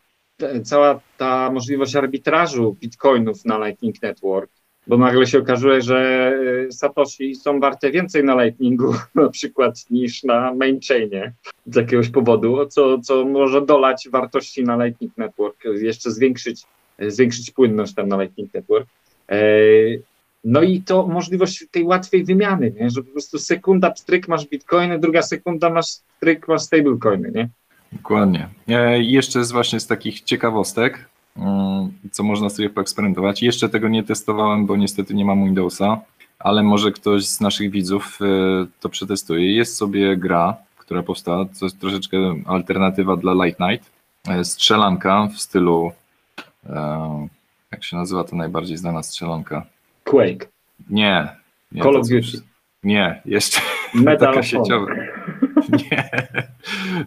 [0.65, 4.51] cała ta możliwość arbitrażu bitcoinów na Lightning Network,
[4.87, 6.33] bo nagle się okazuje, że
[6.69, 11.33] y, Satoshi są warte więcej na Lightningu na przykład niż na main chainie
[11.67, 16.63] z jakiegoś powodu, co, co może dolać wartości na Lightning Network, jeszcze zwiększyć,
[16.99, 18.87] zwiększyć płynność tam na Lightning Network.
[19.31, 19.39] E,
[20.45, 22.91] No i to możliwość tej łatwej wymiany, nie?
[22.91, 27.49] że po prostu sekunda pstryk masz bitcoiny, druga sekunda masz pstryk masz stablecoiny, nie?
[27.93, 28.49] Dokładnie.
[28.69, 33.43] E, Jeszcze z właśnie z takich ciekawostek, mm, co można sobie poeksperymentować.
[33.43, 36.01] Jeszcze tego nie testowałem, bo niestety nie mam Windowsa,
[36.39, 38.25] ale może ktoś z naszych widzów e,
[38.81, 39.57] to przetestuje.
[39.57, 43.91] Jest sobie gra, która powstała, to jest troszeczkę alternatywa dla Light Night.
[44.29, 45.93] E, Strzelanka w stylu,
[47.73, 49.67] jak się nazywa to najbardziej znana strzelanka?
[50.05, 50.49] Quake,
[50.91, 51.29] Nie.
[51.73, 52.43] nie Call of Duty.
[52.85, 53.61] Nie, jeszcze
[53.95, 54.87] Medal taka sieciowa.
[55.91, 56.11] Nie.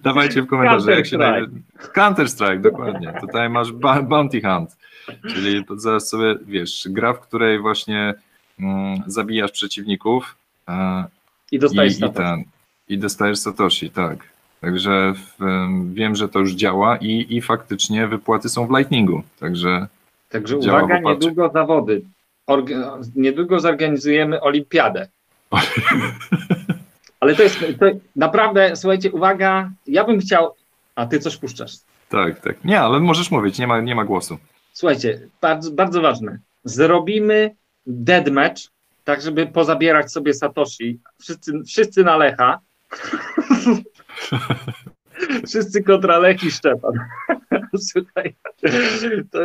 [0.04, 1.46] Dawajcie w komentarzu, jak się naj...
[1.94, 3.14] Counter-Strike, dokładnie.
[3.22, 3.72] Tutaj masz
[4.04, 4.78] Bounty Hunt,
[5.28, 8.14] czyli to zaraz sobie, wiesz, gra, w której właśnie
[8.60, 10.36] mm, zabijasz przeciwników
[10.68, 11.06] e,
[11.52, 12.16] I i, dostajesz i, status.
[12.16, 12.44] ten,
[12.90, 14.18] i dostajesz Satoshi, tak.
[14.62, 19.24] Także w, em, wiem, że to już działa i, i faktycznie wypłaty są w Lightningu,
[19.40, 19.88] także
[20.32, 22.02] Także Działa uwaga, niedługo zawody.
[22.48, 25.08] Orga- niedługo zorganizujemy olimpiadę.
[27.22, 30.56] Ale to jest to naprawdę, słuchajcie, uwaga, ja bym chciał,
[30.96, 31.72] a ty coś puszczasz.
[32.10, 32.66] tak, tak.
[32.66, 34.38] Nie, ale możesz mówić, nie ma, nie ma głosu.
[34.74, 36.40] Słuchajcie, bardzo, bardzo ważne.
[36.64, 37.56] Zrobimy
[37.86, 38.62] deadmatch,
[39.04, 41.00] tak żeby pozabierać sobie Satoshi.
[41.20, 42.60] Wszyscy, wszyscy na Lecha.
[45.48, 46.94] wszyscy kontra Lech i Szczepan.
[47.92, 48.36] Słuchaj.
[49.32, 49.40] To,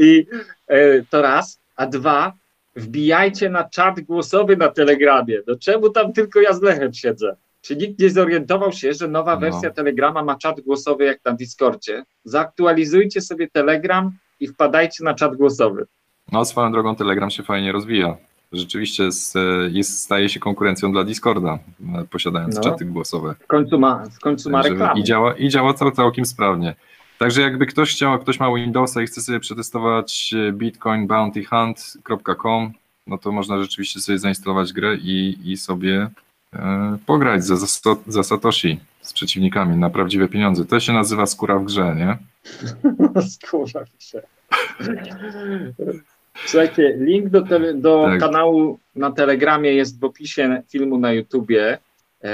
[0.00, 0.26] I
[0.66, 2.32] e, to raz, a dwa,
[2.78, 5.38] wbijajcie na czat głosowy na Telegramie.
[5.46, 7.36] No czemu tam tylko ja z Lechem siedzę?
[7.60, 9.40] Czy nikt nie zorientował się, że nowa No.
[9.40, 12.04] wersja Telegrama ma czat głosowy jak na Discordzie?
[12.24, 14.10] Zaktualizujcie sobie Telegram
[14.40, 15.86] i wpadajcie na czat głosowy.
[16.32, 18.16] No, swoją drogą Telegram się fajnie rozwija.
[18.52, 19.34] Rzeczywiście jest,
[19.70, 21.58] jest, staje się konkurencją dla Discorda,
[22.10, 22.62] posiadając No.
[22.62, 23.34] czaty głosowe.
[23.40, 25.00] W końcu ma, w końcu ma reklamę.
[25.00, 26.74] I działa, i działa cał, całkiem sprawnie.
[27.18, 32.72] Także jakby ktoś chciał, ktoś ma Windowsa i chce sobie przetestować e, bitcoinbountyhunt.com,
[33.06, 36.08] no to można rzeczywiście sobie zainstalować grę i, i sobie
[36.54, 40.64] e, pograć za, za, za Satoshi z przeciwnikami na prawdziwe pieniądze.
[40.64, 42.16] To się nazywa skóra w grze, nie?
[43.30, 44.22] Skurza się.
[46.46, 48.20] Słuchajcie, link do, tele, do Tak.
[48.20, 51.78] kanału na Telegramie jest w opisie filmu na YouTubie.
[52.24, 52.28] E,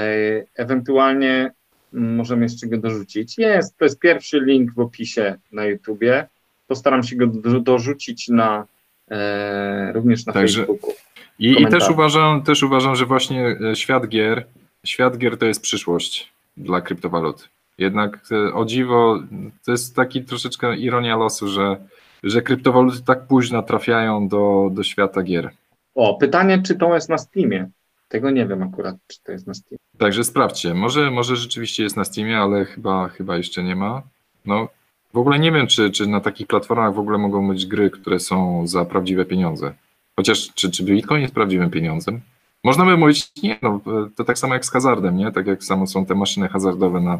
[0.55, 1.51] ewentualnie
[1.95, 3.37] możemy jeszcze go dorzucić.
[3.37, 6.27] Jest, to jest pierwszy link w opisie na YouTubie.
[6.67, 8.65] Postaram się go do, dorzucić na
[9.11, 10.93] e, również na Także- Facebooku.
[11.39, 14.45] I, i też, uważam, też uważam, że właśnie e, świat gier,
[14.85, 17.49] świat gier to jest przyszłość dla kryptowalut.
[17.77, 19.19] Jednak e, o dziwo,
[19.65, 21.77] to jest taki troszeczkę ironia losu, że,
[22.23, 25.49] że kryptowaluty tak późno trafiają do, do świata gier.
[25.95, 27.69] O, pytanie, czy to jest na Steamie?
[28.07, 29.77] Tego nie wiem akurat, czy to jest na Steamie.
[29.97, 30.73] Także sprawdźcie.
[30.73, 34.01] Może, może rzeczywiście jest na Steamie, ale chyba, chyba jeszcze nie ma.
[34.45, 34.67] No,
[35.13, 38.19] w ogóle nie wiem, czy, czy na takich platformach w ogóle mogą być gry, które
[38.19, 39.73] są za prawdziwe pieniądze.
[40.15, 42.21] Chociaż czy, czy Bitcoin jest prawdziwym pieniądzem?
[42.63, 43.81] Można by mówić, nie, no,
[44.15, 45.31] to tak samo jak z hazardem, nie?
[45.31, 47.19] Tak jak samo są te maszyny hazardowe na,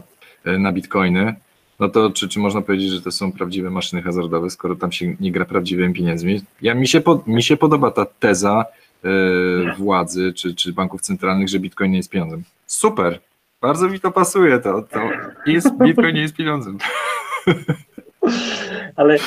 [0.59, 1.35] na Bitcoiny.
[1.79, 5.15] No to czy, czy można powiedzieć, że to są prawdziwe maszyny hazardowe, skoro tam się
[5.19, 6.41] nie gra prawdziwymi pieniędzmi?
[6.61, 8.65] Ja, mi, się mi się podoba ta teza
[9.77, 12.43] władzy czy, czy banków centralnych, że Bitcoin nie jest pieniądzem.
[12.67, 13.19] Super!
[13.61, 14.59] Bardzo mi to pasuje.
[14.59, 14.99] To, to
[15.45, 16.77] jest, Bitcoin nie jest pieniądzem.
[18.95, 19.17] Ale,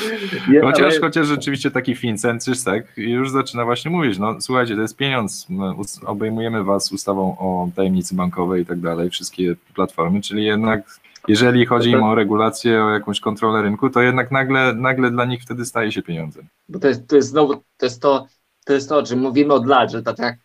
[0.48, 4.80] je- Chociaż, ale chociaż rzeczywiście taki Vincent tak już zaczyna właśnie mówić, no słuchajcie, to
[4.82, 5.46] jest pieniądz,
[5.76, 10.80] us- obejmujemy was ustawą o tajemnicy bankowej i tak dalej, wszystkie platformy, czyli jednak
[11.28, 15.42] jeżeli chodzi im o regulację, o jakąś kontrolę rynku, to jednak nagle, nagle dla nich
[15.42, 16.44] wtedy staje się pieniądzem.
[16.68, 18.26] Bo to jest, to jest znowu, to jest to,
[18.68, 20.36] to jest to, o czym mówimy od lat, że to tak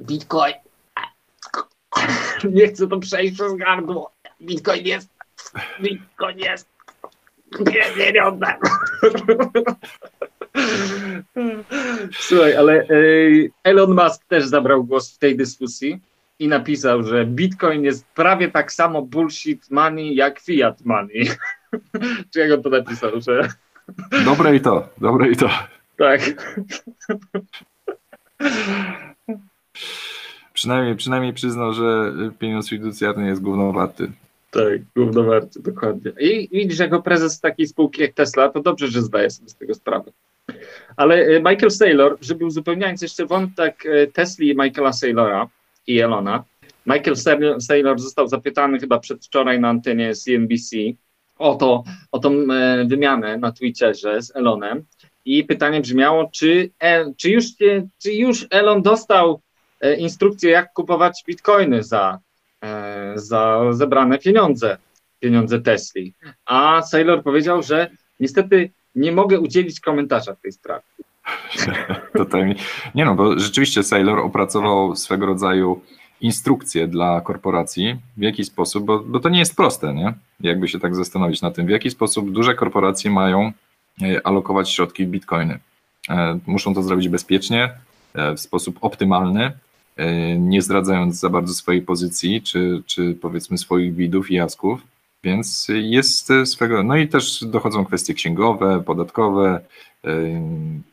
[0.00, 0.54] Bitcoin,
[2.44, 5.08] nie chcę to przejść przez gardło, Bitcoin jest,
[5.80, 6.68] Bitcoin jest,
[7.60, 8.46] nie pieniądze.
[12.12, 12.86] Słuchaj, ale e,
[13.64, 16.00] Elon Musk też zabrał głos w tej dyskusji
[16.38, 21.30] i napisał, że Bitcoin jest prawie tak samo bullshit money jak fiat money.
[22.32, 23.48] Czy jak on to napisał, że
[24.24, 25.48] Dobre i to, dobre i to.
[25.98, 26.20] Tak.
[30.52, 34.12] Przynajmniej, przynajmniej przyznał, że pieniądz fiducjarny jest głównowarty.
[34.50, 36.12] Tak, głównowarty, dokładnie.
[36.20, 39.74] I widzisz, jako prezes takiej spółki jak Tesla, to dobrze, że zdaje sobie z tego
[39.74, 40.12] sprawę.
[40.96, 45.48] Ale e, Michael Saylor, żeby uzupełniając jeszcze wątek e, Tesli Michaela Saylora
[45.86, 46.44] i Elona,
[46.86, 50.76] Michael Saylor- Saylor został zapytany chyba przedwczoraj na antenie CNBC
[51.38, 54.84] o, to, o tą e, wymianę na Twitterze z Elonem
[55.28, 59.40] i pytanie brzmiało, czy, e, czy, już, e, czy już Elon dostał
[59.80, 62.18] e, instrukcję, jak kupować bitcoiny za,
[63.14, 64.76] za zebrane pieniądze,
[65.20, 66.14] pieniądze Tesli.
[66.46, 67.90] A Saylor powiedział, że
[68.20, 70.84] niestety nie mogę udzielić komentarza w tej sprawie.
[72.16, 72.54] Totalnie.
[72.94, 75.80] Nie no, bo rzeczywiście Saylor opracował swego rodzaju
[76.20, 80.14] instrukcje dla korporacji, w jaki sposób, bo, bo to nie jest proste, nie?
[80.40, 83.52] Jakby się tak zastanowić na tym, w jaki sposób duże korporacje mają
[84.24, 85.58] alokować środki w bitcoiny.
[86.08, 87.70] E, Muszą to zrobić bezpiecznie,
[88.14, 89.52] e, w sposób optymalny,
[89.96, 94.80] e, nie zdradzając za bardzo swojej pozycji, czy, czy powiedzmy swoich widów i jasków,
[95.24, 99.60] więc jest e, swego, no i też dochodzą kwestie księgowe, podatkowe,
[100.04, 100.10] e,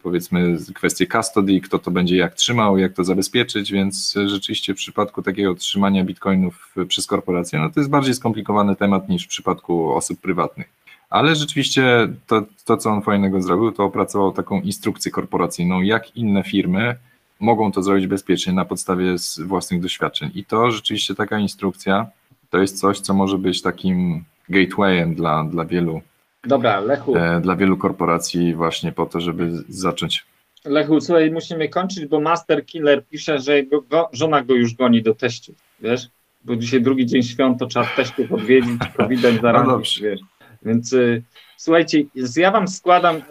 [0.03, 5.21] powiedzmy kwestie custody, kto to będzie jak trzymał, jak to zabezpieczyć, więc rzeczywiście w przypadku
[5.21, 10.21] takiego trzymania bitcoinów przez korporacje, no to jest bardziej skomplikowany temat niż w przypadku osób
[10.21, 10.84] prywatnych.
[11.15, 16.43] Ale rzeczywiście to, to co on fajnego zrobił, to opracował taką instrukcję korporacyjną, jak inne
[16.43, 16.95] firmy
[17.39, 20.31] mogą to zrobić bezpiecznie na podstawie z własnych doświadczeń.
[20.35, 22.07] I to rzeczywiście taka instrukcja
[22.49, 26.01] to jest coś, co może być takim gatewayem dla, dla wielu
[26.43, 30.25] Dobra, Lechu, e, dla wielu korporacji właśnie po to, żeby zacząć.
[30.65, 35.03] Lechu, słuchaj, musimy kończyć, bo Master Killer pisze, że go, go, żona go już goni
[35.03, 36.07] do teściu, wiesz?
[36.45, 40.01] Bo dzisiaj drugi dzień świąt, to trzeba teściów odwiedzić, powidać zarazić, dobrze.
[40.01, 40.34] wiesz?
[40.65, 41.23] Więc y,
[41.57, 42.03] słuchajcie,
[42.37, 43.21] ja wam składam y,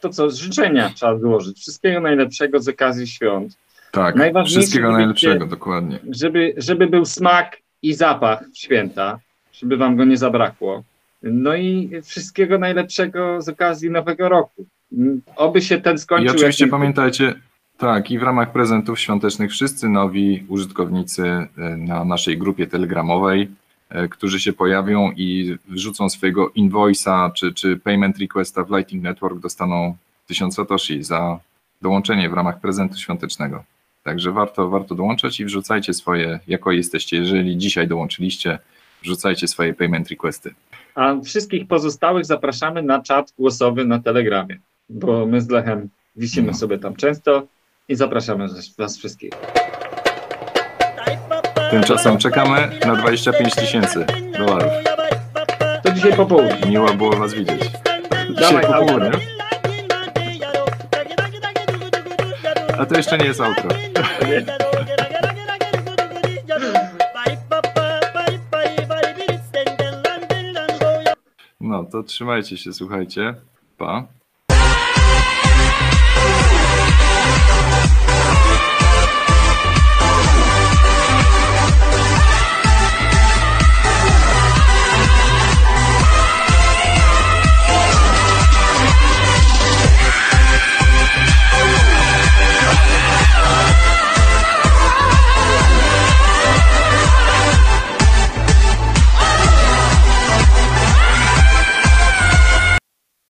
[0.00, 1.58] to, co życzenia trzeba złożyć.
[1.58, 3.56] Wszystkiego najlepszego z okazji świąt.
[3.92, 5.98] Tak, wszystkiego najlepszego, dokładnie.
[6.10, 9.18] żeby, żeby był smak i zapach święta,
[9.52, 10.82] żeby wam go nie zabrakło.
[11.22, 14.66] No i wszystkiego najlepszego z okazji nowego roku.
[15.36, 16.34] Oby się ten I skończył.
[16.36, 17.34] oczywiście jak- pamiętajcie,
[17.78, 23.48] tak, i w ramach prezentów świątecznych wszyscy nowi użytkownicy e, na naszej grupie telegramowej,
[24.10, 29.96] którzy się pojawią i wrzucą swojego invoice'a czy, czy payment requesta w Lightning Network dostaną
[30.26, 31.38] 1000 satoshi za
[31.82, 33.64] dołączenie w ramach prezentu świątecznego.
[34.02, 38.58] Także warto, warto dołączać i wrzucajcie swoje, jako jesteście, jeżeli dzisiaj dołączyliście,
[39.02, 40.54] wrzucajcie swoje payment requesty.
[40.94, 44.58] A wszystkich pozostałych zapraszamy na czat głosowy na Telegramie,
[44.88, 46.54] bo my z Lechem wisimy No.
[46.54, 47.46] sobie tam często
[47.88, 48.48] i zapraszamy
[48.78, 49.30] was wszystkich.
[51.70, 54.06] Tymczasem czekamy na 25 tysięcy
[54.38, 54.72] dolarów.
[55.82, 56.68] To dzisiaj po południu.
[56.68, 57.60] Miło było Was widzieć.
[58.12, 58.96] Dawaj, Dzisiaj po outro.
[58.96, 59.20] południu.
[62.78, 63.68] A to jeszcze nie jest outro.
[71.60, 73.34] No to trzymajcie się, słuchajcie.
[73.78, 74.06] Pa.